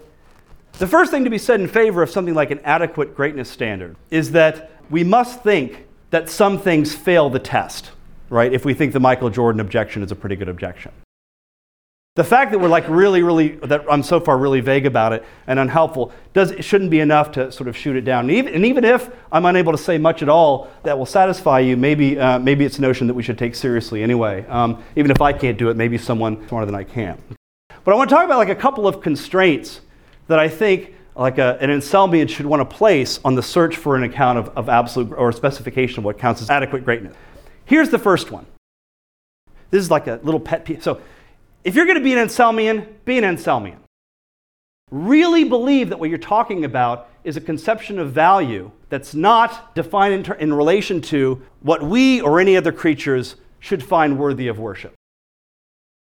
the 0.78 0.86
first 0.86 1.10
thing 1.10 1.24
to 1.24 1.30
be 1.30 1.38
said 1.38 1.60
in 1.60 1.68
favor 1.68 2.02
of 2.02 2.10
something 2.10 2.34
like 2.34 2.50
an 2.50 2.60
adequate 2.64 3.14
greatness 3.14 3.48
standard 3.50 3.96
is 4.10 4.32
that 4.32 4.70
we 4.90 5.04
must 5.04 5.42
think 5.42 5.86
that 6.10 6.30
some 6.30 6.58
things 6.58 6.94
fail 6.94 7.28
the 7.28 7.38
test 7.38 7.90
right? 8.30 8.52
If 8.52 8.64
we 8.64 8.74
think 8.74 8.92
the 8.92 9.00
Michael 9.00 9.30
Jordan 9.30 9.60
objection 9.60 10.02
is 10.02 10.12
a 10.12 10.16
pretty 10.16 10.36
good 10.36 10.48
objection. 10.48 10.92
The 12.14 12.24
fact 12.24 12.50
that 12.52 12.58
we're 12.58 12.68
like 12.68 12.88
really, 12.88 13.22
really, 13.22 13.56
that 13.56 13.84
I'm 13.90 14.02
so 14.02 14.20
far 14.20 14.38
really 14.38 14.60
vague 14.60 14.86
about 14.86 15.12
it 15.12 15.22
and 15.46 15.58
unhelpful, 15.58 16.12
does, 16.32 16.54
shouldn't 16.64 16.90
be 16.90 17.00
enough 17.00 17.30
to 17.32 17.52
sort 17.52 17.68
of 17.68 17.76
shoot 17.76 17.94
it 17.94 18.06
down. 18.06 18.30
And 18.30 18.30
even, 18.30 18.54
and 18.54 18.64
even 18.64 18.84
if 18.84 19.10
I'm 19.30 19.44
unable 19.44 19.72
to 19.72 19.78
say 19.78 19.98
much 19.98 20.22
at 20.22 20.30
all 20.30 20.70
that 20.82 20.96
will 20.96 21.04
satisfy 21.04 21.60
you, 21.60 21.76
maybe, 21.76 22.18
uh, 22.18 22.38
maybe 22.38 22.64
it's 22.64 22.78
a 22.78 22.80
notion 22.80 23.06
that 23.08 23.14
we 23.14 23.22
should 23.22 23.36
take 23.36 23.54
seriously 23.54 24.02
anyway. 24.02 24.46
Um, 24.46 24.82
even 24.96 25.10
if 25.10 25.20
I 25.20 25.34
can't 25.34 25.58
do 25.58 25.68
it, 25.68 25.76
maybe 25.76 25.98
someone 25.98 26.48
smarter 26.48 26.64
than 26.64 26.74
I 26.74 26.84
can. 26.84 27.22
But 27.84 27.92
I 27.92 27.96
want 27.96 28.08
to 28.08 28.16
talk 28.16 28.24
about 28.24 28.38
like 28.38 28.48
a 28.48 28.54
couple 28.54 28.88
of 28.88 29.02
constraints 29.02 29.82
that 30.28 30.38
I 30.38 30.48
think 30.48 30.94
like 31.14 31.38
a, 31.38 31.58
an 31.60 31.70
Anselmian 31.70 32.28
should 32.28 32.46
want 32.46 32.68
to 32.68 32.76
place 32.76 33.20
on 33.24 33.34
the 33.34 33.42
search 33.42 33.76
for 33.76 33.96
an 33.96 34.02
account 34.02 34.38
of, 34.38 34.48
of 34.56 34.68
absolute 34.68 35.12
or 35.12 35.32
specification 35.32 36.00
of 36.00 36.04
what 36.04 36.18
counts 36.18 36.42
as 36.42 36.50
adequate 36.50 36.84
greatness. 36.84 37.16
Here's 37.64 37.88
the 37.88 37.98
first 37.98 38.30
one. 38.30 38.46
This 39.70 39.82
is 39.82 39.90
like 39.90 40.06
a 40.06 40.20
little 40.22 40.40
pet 40.40 40.64
peeve. 40.64 40.82
So, 40.82 41.00
if 41.64 41.74
you're 41.74 41.86
going 41.86 41.98
to 41.98 42.04
be 42.04 42.12
an 42.12 42.28
Anselmian, 42.28 42.86
be 43.04 43.18
an 43.18 43.24
Anselmian. 43.24 43.78
Really 44.92 45.42
believe 45.42 45.88
that 45.88 45.98
what 45.98 46.10
you're 46.10 46.18
talking 46.18 46.64
about 46.64 47.08
is 47.24 47.36
a 47.36 47.40
conception 47.40 47.98
of 47.98 48.12
value 48.12 48.70
that's 48.88 49.16
not 49.16 49.74
defined 49.74 50.14
in, 50.14 50.22
ter- 50.22 50.34
in 50.34 50.54
relation 50.54 51.00
to 51.00 51.42
what 51.62 51.82
we 51.82 52.20
or 52.20 52.38
any 52.38 52.56
other 52.56 52.70
creatures 52.70 53.34
should 53.58 53.82
find 53.82 54.16
worthy 54.16 54.46
of 54.46 54.60
worship. 54.60 54.94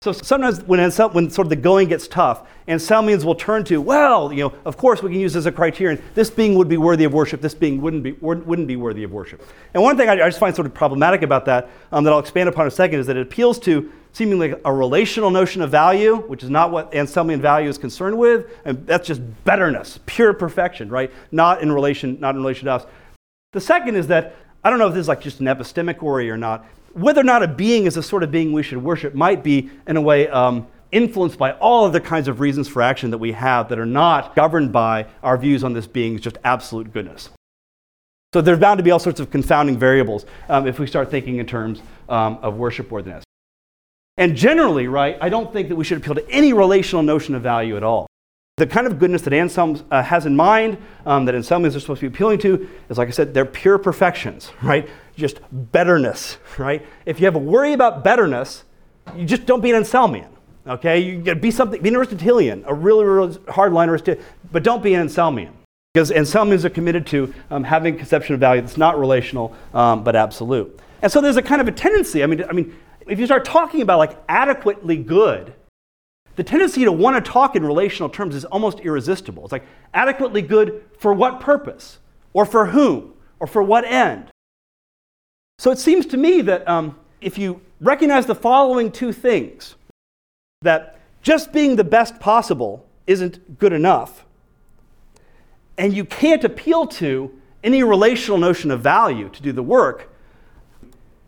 So 0.06 0.12
sometimes 0.12 0.62
when, 0.62 0.78
when 0.78 1.30
sort 1.30 1.46
of 1.46 1.48
the 1.48 1.56
going 1.56 1.88
gets 1.88 2.06
tough, 2.06 2.46
Anselmians 2.68 3.24
will 3.24 3.34
turn 3.34 3.64
to, 3.64 3.80
well, 3.80 4.32
you 4.32 4.44
know, 4.44 4.54
of 4.64 4.76
course 4.76 5.02
we 5.02 5.10
can 5.10 5.18
use 5.18 5.34
as 5.34 5.46
a 5.46 5.50
criterion, 5.50 6.00
this 6.14 6.30
being 6.30 6.54
would 6.54 6.68
be 6.68 6.76
worthy 6.76 7.02
of 7.02 7.12
worship, 7.12 7.40
this 7.40 7.54
being 7.54 7.80
wouldn't 7.80 8.04
be, 8.04 8.12
wouldn't 8.12 8.68
be 8.68 8.76
worthy 8.76 9.02
of 9.02 9.10
worship. 9.10 9.42
And 9.74 9.82
one 9.82 9.96
thing 9.96 10.08
I, 10.08 10.12
I 10.12 10.28
just 10.28 10.38
find 10.38 10.54
sort 10.54 10.66
of 10.66 10.74
problematic 10.74 11.22
about 11.22 11.44
that, 11.46 11.70
um, 11.90 12.04
that 12.04 12.12
I'll 12.12 12.20
expand 12.20 12.48
upon 12.48 12.66
in 12.66 12.68
a 12.68 12.70
second, 12.70 13.00
is 13.00 13.08
that 13.08 13.16
it 13.16 13.22
appeals 13.22 13.58
to 13.60 13.90
seemingly 14.12 14.54
a 14.64 14.72
relational 14.72 15.32
notion 15.32 15.60
of 15.60 15.72
value, 15.72 16.18
which 16.28 16.44
is 16.44 16.50
not 16.50 16.70
what 16.70 16.92
Anselmian 16.92 17.40
value 17.40 17.68
is 17.68 17.76
concerned 17.76 18.16
with, 18.16 18.46
and 18.64 18.86
that's 18.86 19.08
just 19.08 19.20
betterness, 19.42 19.98
pure 20.06 20.32
perfection, 20.32 20.88
right? 20.88 21.10
Not 21.32 21.62
in 21.62 21.72
relation, 21.72 22.20
not 22.20 22.36
in 22.36 22.42
relation 22.42 22.66
to 22.66 22.74
us. 22.74 22.86
The 23.54 23.60
second 23.60 23.96
is 23.96 24.06
that 24.06 24.36
I 24.62 24.70
don't 24.70 24.78
know 24.78 24.86
if 24.86 24.94
this 24.94 25.02
is 25.02 25.08
like 25.08 25.20
just 25.20 25.40
an 25.40 25.46
epistemic 25.46 26.00
worry 26.00 26.30
or 26.30 26.36
not, 26.36 26.64
whether 26.96 27.20
or 27.20 27.24
not 27.24 27.42
a 27.42 27.48
being 27.48 27.84
is 27.84 27.94
the 27.94 28.02
sort 28.02 28.22
of 28.22 28.30
being 28.30 28.52
we 28.52 28.62
should 28.62 28.82
worship 28.82 29.14
might 29.14 29.44
be, 29.44 29.70
in 29.86 29.98
a 29.98 30.00
way, 30.00 30.28
um, 30.28 30.66
influenced 30.92 31.36
by 31.36 31.52
all 31.52 31.84
of 31.84 31.92
the 31.92 32.00
kinds 32.00 32.26
of 32.26 32.40
reasons 32.40 32.68
for 32.68 32.80
action 32.80 33.10
that 33.10 33.18
we 33.18 33.32
have 33.32 33.68
that 33.68 33.78
are 33.78 33.84
not 33.84 34.34
governed 34.34 34.72
by 34.72 35.06
our 35.22 35.36
views 35.36 35.62
on 35.62 35.74
this 35.74 35.86
being's 35.86 36.22
just 36.22 36.38
absolute 36.42 36.92
goodness. 36.94 37.28
So 38.32 38.40
there's 38.40 38.58
bound 38.58 38.78
to 38.78 38.84
be 38.84 38.90
all 38.90 38.98
sorts 38.98 39.20
of 39.20 39.30
confounding 39.30 39.78
variables 39.78 40.24
um, 40.48 40.66
if 40.66 40.78
we 40.78 40.86
start 40.86 41.10
thinking 41.10 41.36
in 41.36 41.46
terms 41.46 41.82
um, 42.08 42.38
of 42.40 42.56
worship 42.56 42.90
worthiness. 42.90 43.24
And 44.16 44.34
generally, 44.34 44.88
right, 44.88 45.18
I 45.20 45.28
don't 45.28 45.52
think 45.52 45.68
that 45.68 45.76
we 45.76 45.84
should 45.84 45.98
appeal 45.98 46.14
to 46.14 46.30
any 46.30 46.54
relational 46.54 47.02
notion 47.02 47.34
of 47.34 47.42
value 47.42 47.76
at 47.76 47.82
all. 47.82 48.06
The 48.56 48.66
kind 48.66 48.86
of 48.86 48.98
goodness 48.98 49.20
that 49.22 49.34
Anselm 49.34 49.84
uh, 49.90 50.02
has 50.02 50.24
in 50.24 50.34
mind, 50.34 50.78
um, 51.04 51.26
that 51.26 51.34
are 51.34 51.42
supposed 51.42 51.84
to 51.86 51.94
be 52.00 52.06
appealing 52.06 52.38
to, 52.38 52.70
is 52.88 52.96
like 52.96 53.08
I 53.08 53.10
said, 53.10 53.34
they're 53.34 53.44
pure 53.44 53.76
perfections, 53.76 54.50
right? 54.62 54.88
Just 55.16 55.40
betterness, 55.50 56.38
right? 56.58 56.84
If 57.06 57.20
you 57.20 57.26
have 57.26 57.34
a 57.34 57.40
worry 57.40 57.72
about 57.72 58.04
betterness, 58.04 58.64
you 59.16 59.24
just 59.24 59.46
don't 59.46 59.60
be 59.60 59.70
an 59.70 59.82
Anselmian, 59.82 60.28
okay? 60.66 60.98
You 60.98 61.18
gotta 61.18 61.40
be 61.40 61.50
something, 61.50 61.80
be 61.80 61.88
an 61.88 61.96
Aristotelian, 61.96 62.64
a 62.66 62.74
really, 62.74 63.04
really 63.04 63.34
hardline 63.46 63.88
Aristotelian, 63.88 64.24
but 64.52 64.62
don't 64.62 64.82
be 64.82 64.94
an 64.94 65.08
Anselmian. 65.08 65.52
Because 65.94 66.10
Anselmians 66.10 66.64
are 66.64 66.70
committed 66.70 67.06
to 67.06 67.32
um, 67.50 67.64
having 67.64 67.94
a 67.94 67.96
conception 67.96 68.34
of 68.34 68.40
value 68.40 68.60
that's 68.60 68.76
not 68.76 68.98
relational, 68.98 69.54
um, 69.72 70.04
but 70.04 70.14
absolute. 70.14 70.78
And 71.00 71.10
so 71.10 71.22
there's 71.22 71.38
a 71.38 71.42
kind 71.42 71.62
of 71.62 71.68
a 71.68 71.72
tendency, 71.72 72.22
I 72.22 72.26
mean, 72.26 72.44
I 72.44 72.52
mean, 72.52 72.76
if 73.06 73.18
you 73.18 73.24
start 73.24 73.44
talking 73.44 73.80
about 73.80 73.98
like 73.98 74.18
adequately 74.28 74.96
good, 74.96 75.54
the 76.34 76.44
tendency 76.44 76.84
to 76.84 76.92
want 76.92 77.24
to 77.24 77.30
talk 77.30 77.56
in 77.56 77.64
relational 77.64 78.10
terms 78.10 78.34
is 78.34 78.44
almost 78.44 78.80
irresistible. 78.80 79.44
It's 79.44 79.52
like 79.52 79.64
adequately 79.94 80.42
good 80.42 80.84
for 80.98 81.14
what 81.14 81.40
purpose? 81.40 81.98
Or 82.34 82.44
for 82.44 82.66
whom? 82.66 83.14
Or 83.40 83.46
for 83.46 83.62
what 83.62 83.84
end? 83.86 84.30
So 85.58 85.70
it 85.70 85.78
seems 85.78 86.06
to 86.06 86.16
me 86.16 86.42
that 86.42 86.66
um, 86.68 86.98
if 87.20 87.38
you 87.38 87.60
recognize 87.80 88.26
the 88.26 88.34
following 88.34 88.92
two 88.92 89.12
things, 89.12 89.74
that 90.62 90.98
just 91.22 91.52
being 91.52 91.76
the 91.76 91.84
best 91.84 92.18
possible 92.20 92.86
isn't 93.06 93.58
good 93.58 93.72
enough, 93.72 94.24
and 95.78 95.92
you 95.92 96.04
can't 96.04 96.44
appeal 96.44 96.86
to 96.86 97.32
any 97.62 97.82
relational 97.82 98.38
notion 98.38 98.70
of 98.70 98.80
value 98.80 99.28
to 99.28 99.42
do 99.42 99.52
the 99.52 99.62
work, 99.62 100.10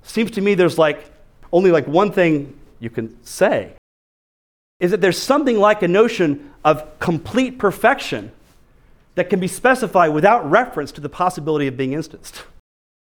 seems 0.02 0.30
to 0.32 0.40
me 0.40 0.54
there's 0.54 0.78
like 0.78 1.10
only 1.52 1.70
like 1.70 1.86
one 1.86 2.12
thing 2.12 2.58
you 2.80 2.90
can 2.90 3.22
say 3.24 3.72
is 4.80 4.92
that 4.92 5.00
there's 5.00 5.20
something 5.20 5.58
like 5.58 5.82
a 5.82 5.88
notion 5.88 6.52
of 6.64 6.98
complete 7.00 7.58
perfection 7.58 8.30
that 9.16 9.28
can 9.28 9.40
be 9.40 9.48
specified 9.48 10.08
without 10.08 10.48
reference 10.48 10.92
to 10.92 11.00
the 11.00 11.08
possibility 11.08 11.66
of 11.66 11.76
being 11.76 11.92
instanced. 11.92 12.44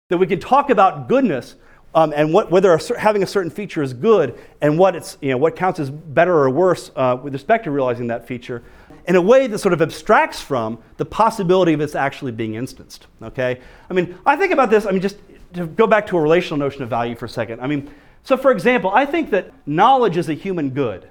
That 0.09 0.19
we 0.19 0.27
can 0.27 0.39
talk 0.39 0.69
about 0.69 1.09
goodness 1.09 1.55
um, 1.93 2.13
and 2.15 2.33
what, 2.33 2.49
whether 2.49 2.71
a, 2.73 2.99
having 2.99 3.23
a 3.23 3.27
certain 3.27 3.51
feature 3.51 3.83
is 3.83 3.93
good 3.93 4.39
and 4.61 4.79
what, 4.79 4.95
it's, 4.95 5.17
you 5.19 5.31
know, 5.31 5.37
what 5.37 5.57
counts 5.57 5.81
as 5.81 5.89
better 5.89 6.33
or 6.33 6.49
worse 6.49 6.91
uh, 6.95 7.17
with 7.21 7.33
respect 7.33 7.65
to 7.65 7.71
realizing 7.71 8.07
that 8.07 8.25
feature. 8.25 8.63
in 9.07 9.17
a 9.17 9.21
way 9.21 9.47
that 9.47 9.59
sort 9.59 9.73
of 9.73 9.81
abstracts 9.81 10.41
from 10.41 10.77
the 10.95 11.05
possibility 11.05 11.73
of 11.73 11.81
its 11.81 11.93
actually 11.93 12.31
being 12.31 12.55
instanced. 12.55 13.07
Okay? 13.21 13.59
I 13.89 13.93
mean, 13.93 14.17
I 14.25 14.37
think 14.37 14.53
about 14.53 14.69
this, 14.69 14.85
I 14.85 14.91
mean, 14.91 15.01
just 15.01 15.17
to 15.55 15.67
go 15.67 15.87
back 15.87 16.07
to 16.07 16.17
a 16.17 16.21
relational 16.21 16.57
notion 16.57 16.83
of 16.83 16.89
value 16.89 17.15
for 17.15 17.25
a 17.25 17.29
second. 17.29 17.59
I 17.59 17.67
mean, 17.67 17.91
so 18.23 18.37
for 18.37 18.51
example, 18.51 18.91
I 18.93 19.05
think 19.05 19.29
that 19.31 19.51
knowledge 19.65 20.15
is 20.15 20.29
a 20.29 20.33
human 20.33 20.69
good. 20.69 21.09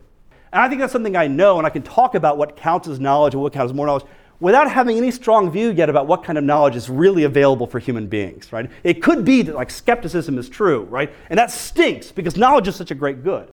And 0.52 0.62
I 0.62 0.68
think 0.68 0.80
that's 0.80 0.92
something 0.92 1.16
I 1.16 1.26
know, 1.26 1.58
and 1.58 1.66
I 1.66 1.70
can 1.70 1.82
talk 1.82 2.14
about 2.14 2.38
what 2.38 2.56
counts 2.56 2.88
as 2.88 2.98
knowledge 2.98 3.34
and 3.34 3.42
what 3.42 3.52
counts 3.52 3.72
as 3.72 3.76
more 3.76 3.86
knowledge 3.86 4.04
without 4.40 4.70
having 4.70 4.96
any 4.96 5.10
strong 5.10 5.50
view 5.50 5.70
yet 5.70 5.88
about 5.88 6.06
what 6.06 6.24
kind 6.24 6.38
of 6.38 6.44
knowledge 6.44 6.76
is 6.76 6.88
really 6.88 7.24
available 7.24 7.66
for 7.66 7.78
human 7.78 8.06
beings, 8.06 8.52
right? 8.52 8.70
It 8.84 9.02
could 9.02 9.24
be 9.24 9.42
that 9.42 9.54
like 9.54 9.70
skepticism 9.70 10.38
is 10.38 10.48
true, 10.48 10.82
right? 10.84 11.12
And 11.30 11.38
that 11.38 11.50
stinks 11.50 12.12
because 12.12 12.36
knowledge 12.36 12.68
is 12.68 12.76
such 12.76 12.90
a 12.90 12.94
great 12.94 13.22
good. 13.24 13.50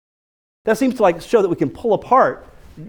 That 0.65 0.77
seems 0.77 0.95
to 0.95 1.01
like 1.01 1.21
show 1.21 1.41
that 1.41 1.49
we 1.49 1.55
can 1.55 1.69
pull 1.69 1.93
apart 1.93 2.47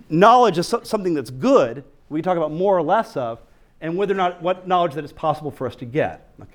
knowledge 0.08 0.58
is 0.58 0.66
something 0.66 1.14
that's 1.14 1.30
good, 1.30 1.84
we 2.08 2.22
talk 2.22 2.36
about 2.36 2.52
more 2.52 2.76
or 2.76 2.82
less 2.82 3.16
of, 3.16 3.40
and 3.80 3.96
whether 3.96 4.14
or 4.14 4.16
not 4.16 4.42
what 4.42 4.66
knowledge 4.66 4.94
that 4.94 5.04
is 5.04 5.12
possible 5.12 5.50
for 5.50 5.66
us 5.66 5.76
to 5.76 5.84
get. 5.84 6.30
Okay. 6.40 6.50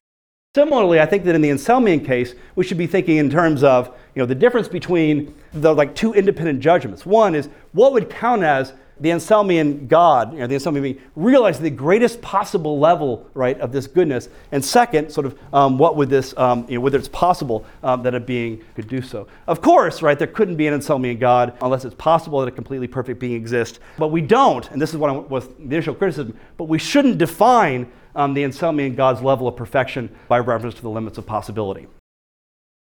Similarly, 0.56 1.00
I 1.00 1.06
think 1.06 1.26
that 1.26 1.36
in 1.36 1.42
the 1.42 1.50
Anselmian 1.50 2.04
case, 2.04 2.34
we 2.56 2.64
should 2.64 2.78
be 2.78 2.88
thinking 2.88 3.18
in 3.18 3.30
terms 3.30 3.64
of 3.64 3.88
you 4.16 4.22
know, 4.22 4.26
the 4.26 4.36
difference 4.36 4.68
between 4.68 5.36
the 5.54 5.74
like 5.74 5.96
two 5.96 6.14
independent 6.14 6.60
judgments. 6.60 7.06
One 7.06 7.36
is 7.36 7.50
what 7.74 7.94
would 7.94 8.10
count 8.10 8.44
as 8.44 8.74
the 9.00 9.10
Anselmian 9.10 9.88
God, 9.88 10.34
you 10.34 10.40
know, 10.40 10.48
the 10.48 10.56
Anselmian 10.56 10.82
being, 10.82 11.02
realized 11.16 11.62
the 11.62 11.70
greatest 11.70 12.22
possible 12.22 12.80
level, 12.80 13.28
right, 13.34 13.60
of 13.60 13.72
this 13.72 13.88
goodness. 13.88 14.30
And 14.52 14.64
second, 14.64 15.12
sort 15.12 15.26
of, 15.26 15.40
um, 15.54 15.78
what 15.78 15.96
would 15.96 16.10
this, 16.10 16.36
um, 16.38 16.66
you 16.68 16.76
know, 16.76 16.82
whether 16.82 16.98
it's 16.98 17.08
possible 17.08 17.66
um, 17.84 18.04
that 18.04 18.14
a 18.16 18.20
being 18.20 18.64
could 18.76 18.88
do 18.88 19.02
so. 19.02 19.28
Of 19.48 19.62
course, 19.62 20.02
right, 20.02 20.18
there 20.18 20.28
couldn't 20.28 20.58
be 20.58 20.68
an 20.68 20.80
Anselmian 20.80 21.20
God 21.20 21.58
unless 21.62 21.86
it's 21.86 21.96
possible 21.96 22.40
that 22.42 22.48
a 22.48 22.52
completely 22.52 22.88
perfect 22.88 23.20
being 23.20 23.34
exists. 23.34 23.80
But 23.98 24.10
we 24.10 24.22
don't, 24.22 24.70
and 24.72 24.82
this 24.82 24.92
is 24.92 24.98
what 24.98 25.10
I, 25.10 25.14
was 25.14 25.48
the 25.48 25.64
initial 25.64 25.96
criticism, 25.96 26.38
but 26.58 26.66
we 26.66 26.78
shouldn't 26.78 27.18
define 27.18 27.92
um, 28.16 28.34
the 28.34 28.44
Anselmian 28.44 28.96
God's 28.96 29.22
level 29.22 29.48
of 29.48 29.56
perfection 29.56 30.10
by 30.28 30.40
reference 30.40 30.76
to 30.76 30.82
the 30.82 30.90
limits 30.90 31.18
of 31.18 31.26
possibility 31.26 31.88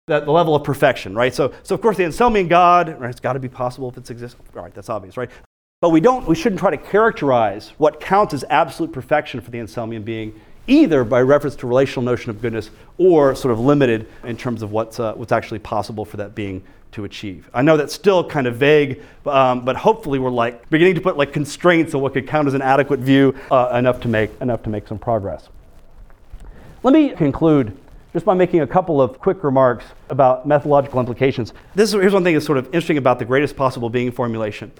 that 0.07 0.25
the 0.25 0.31
level 0.31 0.53
of 0.53 0.63
perfection, 0.63 1.15
right? 1.15 1.33
So, 1.33 1.53
so 1.63 1.75
of 1.75 1.81
course, 1.81 1.95
the 1.95 2.03
Anselmian 2.03 2.49
God, 2.49 2.99
right, 2.99 3.09
it's 3.09 3.21
got 3.21 3.33
to 3.33 3.39
be 3.39 3.47
possible 3.47 3.89
if 3.89 3.97
it 3.97 4.09
exists. 4.09 4.37
All 4.55 4.63
right, 4.63 4.73
that's 4.73 4.89
obvious, 4.89 5.15
right? 5.15 5.29
But 5.83 5.89
we, 5.89 5.99
don't, 5.99 6.25
we 6.25 6.35
shouldn't 6.35 6.61
try 6.61 6.71
to 6.71 6.77
characterize 6.77 7.73
what 7.77 7.99
counts 7.99 8.33
as 8.33 8.45
absolute 8.49 8.93
perfection 8.93 9.41
for 9.41 9.51
the 9.51 9.57
Anselmian 9.57 10.05
being 10.05 10.39
either 10.65 11.03
by 11.03 11.21
reference 11.21 11.57
to 11.57 11.67
relational 11.67 12.03
notion 12.03 12.29
of 12.29 12.41
goodness 12.41 12.69
or 12.97 13.35
sort 13.35 13.51
of 13.51 13.59
limited 13.59 14.07
in 14.23 14.37
terms 14.37 14.61
of 14.61 14.71
what's, 14.71 14.97
uh, 14.97 15.13
what's 15.15 15.33
actually 15.33 15.59
possible 15.59 16.05
for 16.05 16.15
that 16.15 16.35
being 16.35 16.63
to 16.93 17.03
achieve. 17.03 17.49
I 17.53 17.63
know 17.63 17.75
that's 17.75 17.93
still 17.93 18.23
kind 18.25 18.47
of 18.47 18.55
vague, 18.55 19.01
um, 19.25 19.65
but 19.65 19.75
hopefully 19.75 20.19
we're 20.19 20.29
like 20.29 20.69
beginning 20.69 20.95
to 20.95 21.01
put 21.01 21.17
like 21.17 21.33
constraints 21.33 21.93
on 21.93 21.99
what 21.99 22.13
could 22.13 22.29
count 22.29 22.47
as 22.47 22.53
an 22.53 22.61
adequate 22.61 23.01
view 23.01 23.35
uh, 23.51 23.75
enough 23.77 23.99
to 24.03 24.07
make 24.07 24.31
enough 24.39 24.63
to 24.63 24.69
make 24.69 24.87
some 24.87 24.97
progress. 24.97 25.49
Let 26.83 26.93
me 26.93 27.09
conclude 27.09 27.77
just 28.13 28.25
by 28.25 28.35
making 28.35 28.61
a 28.61 28.67
couple 28.67 29.01
of 29.01 29.19
quick 29.19 29.43
remarks 29.43 29.83
about 30.09 30.47
methodological 30.47 31.01
implications. 31.01 31.51
This 31.75 31.89
is, 31.89 31.95
here's 31.99 32.13
one 32.13 32.23
thing 32.23 32.35
that's 32.35 32.45
sort 32.45 32.57
of 32.57 32.67
interesting 32.67 32.97
about 32.97 33.19
the 33.19 33.25
greatest 33.25 33.57
possible 33.57 33.89
being 33.89 34.13
formulation 34.13 34.71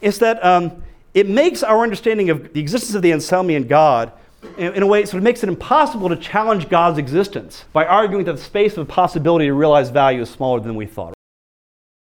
is 0.00 0.18
that 0.18 0.44
um, 0.44 0.82
it 1.14 1.28
makes 1.28 1.62
our 1.62 1.82
understanding 1.82 2.30
of 2.30 2.52
the 2.52 2.60
existence 2.60 2.94
of 2.94 3.02
the 3.02 3.10
Anselmian 3.10 3.66
God, 3.66 4.12
in, 4.58 4.74
in, 4.74 4.82
a 4.82 4.86
way, 4.86 5.04
sort 5.04 5.18
of 5.18 5.22
makes 5.22 5.42
it 5.42 5.48
impossible 5.48 6.08
to 6.08 6.16
challenge 6.16 6.68
God's 6.68 6.98
existence 6.98 7.64
by 7.72 7.84
arguing 7.86 8.24
that 8.26 8.36
the 8.36 8.42
space 8.42 8.76
of 8.76 8.86
possibility 8.86 9.46
to 9.46 9.54
realize 9.54 9.90
value 9.90 10.20
is 10.22 10.30
smaller 10.30 10.60
than 10.60 10.74
we 10.74 10.86
thought. 10.86 11.14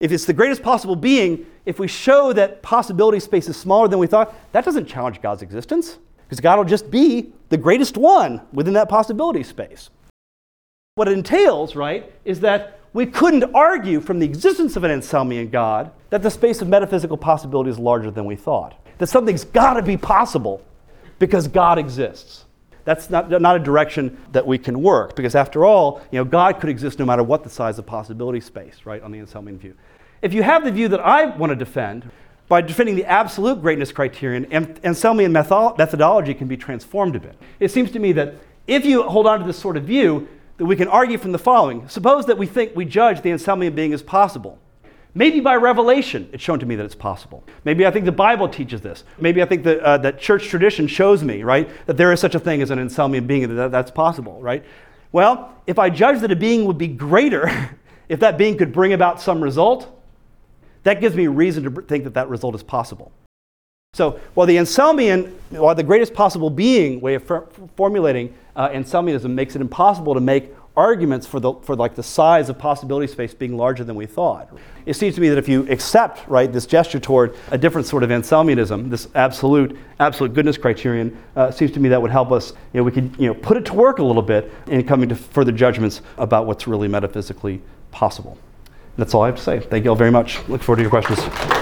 If 0.00 0.10
it's 0.12 0.24
the 0.24 0.32
greatest 0.32 0.62
possible 0.62 0.96
being, 0.96 1.46
if 1.64 1.78
we 1.78 1.86
show 1.86 2.32
that 2.32 2.62
possibility 2.62 3.20
space 3.20 3.48
is 3.48 3.56
smaller 3.56 3.88
than 3.88 3.98
we 3.98 4.06
thought, 4.06 4.34
that 4.52 4.64
doesn't 4.64 4.86
challenge 4.86 5.20
God's 5.20 5.42
existence, 5.42 5.98
because 6.24 6.40
God 6.40 6.58
will 6.58 6.64
just 6.64 6.90
be 6.90 7.32
the 7.50 7.56
greatest 7.56 7.96
one 7.96 8.40
within 8.52 8.74
that 8.74 8.88
possibility 8.88 9.42
space. 9.42 9.90
What 10.94 11.08
it 11.08 11.12
entails, 11.12 11.74
right, 11.74 12.12
is 12.24 12.40
that 12.40 12.80
we 12.92 13.06
couldn't 13.06 13.54
argue 13.54 14.00
from 14.00 14.18
the 14.18 14.26
existence 14.26 14.76
of 14.76 14.84
an 14.84 14.90
Anselmian 14.90 15.50
God 15.50 15.90
that 16.10 16.22
the 16.22 16.30
space 16.30 16.60
of 16.60 16.68
metaphysical 16.68 17.16
possibility 17.16 17.70
is 17.70 17.78
larger 17.78 18.10
than 18.10 18.24
we 18.24 18.36
thought. 18.36 18.78
That 18.98 19.06
something's 19.06 19.44
got 19.44 19.74
to 19.74 19.82
be 19.82 19.96
possible 19.96 20.62
because 21.18 21.48
God 21.48 21.78
exists. 21.78 22.44
That's 22.84 23.08
not, 23.08 23.30
not 23.30 23.56
a 23.56 23.60
direction 23.60 24.18
that 24.32 24.46
we 24.46 24.58
can 24.58 24.82
work 24.82 25.14
because, 25.14 25.34
after 25.34 25.64
all, 25.64 26.02
you 26.10 26.18
know, 26.18 26.24
God 26.24 26.60
could 26.60 26.68
exist 26.68 26.98
no 26.98 27.04
matter 27.04 27.22
what 27.22 27.44
the 27.44 27.50
size 27.50 27.78
of 27.78 27.86
possibility 27.86 28.40
space, 28.40 28.80
right, 28.84 29.00
on 29.02 29.12
the 29.12 29.20
Anselmian 29.20 29.56
view. 29.56 29.74
If 30.20 30.34
you 30.34 30.42
have 30.42 30.64
the 30.64 30.72
view 30.72 30.88
that 30.88 31.00
I 31.00 31.26
want 31.36 31.50
to 31.50 31.56
defend, 31.56 32.10
by 32.48 32.60
defending 32.60 32.96
the 32.96 33.04
absolute 33.04 33.62
greatness 33.62 33.92
criterion, 33.92 34.46
Anselmian 34.46 35.30
methodology 35.30 36.34
can 36.34 36.48
be 36.48 36.56
transformed 36.56 37.16
a 37.16 37.20
bit. 37.20 37.36
It 37.60 37.70
seems 37.70 37.90
to 37.92 37.98
me 37.98 38.12
that 38.12 38.34
if 38.66 38.84
you 38.84 39.04
hold 39.04 39.26
on 39.26 39.38
to 39.38 39.46
this 39.46 39.58
sort 39.58 39.76
of 39.76 39.84
view, 39.84 40.28
that 40.62 40.66
we 40.66 40.76
can 40.76 40.86
argue 40.86 41.18
from 41.18 41.32
the 41.32 41.40
following. 41.40 41.88
Suppose 41.88 42.26
that 42.26 42.38
we 42.38 42.46
think 42.46 42.76
we 42.76 42.84
judge 42.84 43.20
the 43.20 43.30
Anselmian 43.30 43.74
being 43.74 43.92
as 43.92 44.00
possible. 44.00 44.60
Maybe 45.12 45.40
by 45.40 45.56
revelation, 45.56 46.28
it's 46.32 46.40
shown 46.40 46.60
to 46.60 46.66
me 46.66 46.76
that 46.76 46.84
it's 46.84 46.94
possible. 46.94 47.42
Maybe 47.64 47.84
I 47.84 47.90
think 47.90 48.04
the 48.04 48.12
Bible 48.12 48.48
teaches 48.48 48.80
this. 48.80 49.02
Maybe 49.18 49.42
I 49.42 49.44
think 49.44 49.64
that, 49.64 49.80
uh, 49.80 49.98
that 49.98 50.20
church 50.20 50.46
tradition 50.46 50.86
shows 50.86 51.24
me, 51.24 51.42
right, 51.42 51.68
that 51.86 51.96
there 51.96 52.12
is 52.12 52.20
such 52.20 52.36
a 52.36 52.38
thing 52.38 52.62
as 52.62 52.70
an 52.70 52.78
Anselmian 52.78 53.26
being, 53.26 53.56
that 53.56 53.72
that's 53.72 53.90
possible, 53.90 54.40
right? 54.40 54.62
Well, 55.10 55.52
if 55.66 55.80
I 55.80 55.90
judge 55.90 56.20
that 56.20 56.30
a 56.30 56.36
being 56.36 56.64
would 56.66 56.78
be 56.78 56.86
greater, 56.86 57.76
if 58.08 58.20
that 58.20 58.38
being 58.38 58.56
could 58.56 58.72
bring 58.72 58.92
about 58.92 59.20
some 59.20 59.42
result, 59.42 59.88
that 60.84 61.00
gives 61.00 61.16
me 61.16 61.26
reason 61.26 61.64
to 61.64 61.82
think 61.82 62.04
that 62.04 62.14
that 62.14 62.28
result 62.28 62.54
is 62.54 62.62
possible. 62.62 63.10
So, 63.94 64.18
while 64.32 64.46
the 64.46 64.56
Anselmian, 64.56 65.30
while 65.50 65.74
the 65.74 65.82
greatest 65.82 66.14
possible 66.14 66.48
being 66.48 66.98
way 67.02 67.12
of 67.12 67.24
for- 67.24 67.46
formulating 67.76 68.32
uh, 68.56 68.70
Anselmianism 68.70 69.28
makes 69.34 69.54
it 69.54 69.60
impossible 69.60 70.14
to 70.14 70.20
make 70.20 70.54
arguments 70.74 71.26
for, 71.26 71.40
the, 71.40 71.52
for 71.60 71.76
like 71.76 71.94
the 71.94 72.02
size 72.02 72.48
of 72.48 72.58
possibility 72.58 73.06
space 73.06 73.34
being 73.34 73.54
larger 73.54 73.84
than 73.84 73.94
we 73.94 74.06
thought. 74.06 74.48
It 74.86 74.94
seems 74.94 75.14
to 75.16 75.20
me 75.20 75.28
that 75.28 75.36
if 75.36 75.46
you 75.46 75.68
accept 75.68 76.26
right 76.26 76.50
this 76.50 76.64
gesture 76.64 76.98
toward 76.98 77.36
a 77.50 77.58
different 77.58 77.86
sort 77.86 78.02
of 78.02 78.08
Anselmianism, 78.08 78.88
this 78.88 79.08
absolute 79.14 79.76
absolute 80.00 80.32
goodness 80.32 80.56
criterion, 80.56 81.14
uh, 81.36 81.50
seems 81.50 81.70
to 81.72 81.78
me 81.78 81.90
that 81.90 82.00
would 82.00 82.10
help 82.10 82.32
us. 82.32 82.54
You 82.72 82.80
know, 82.80 82.84
we 82.84 82.92
could 82.92 83.14
you 83.18 83.26
know 83.26 83.34
put 83.34 83.58
it 83.58 83.66
to 83.66 83.74
work 83.74 83.98
a 83.98 84.02
little 84.02 84.22
bit 84.22 84.50
in 84.68 84.86
coming 84.86 85.10
to 85.10 85.14
further 85.14 85.52
judgments 85.52 86.00
about 86.16 86.46
what's 86.46 86.66
really 86.66 86.88
metaphysically 86.88 87.60
possible. 87.90 88.38
That's 88.96 89.12
all 89.12 89.20
I 89.20 89.26
have 89.26 89.36
to 89.36 89.42
say. 89.42 89.60
Thank 89.60 89.84
you 89.84 89.90
all 89.90 89.96
very 89.96 90.10
much. 90.10 90.38
Look 90.48 90.62
forward 90.62 90.76
to 90.76 90.82
your 90.82 90.90
questions. 90.90 91.61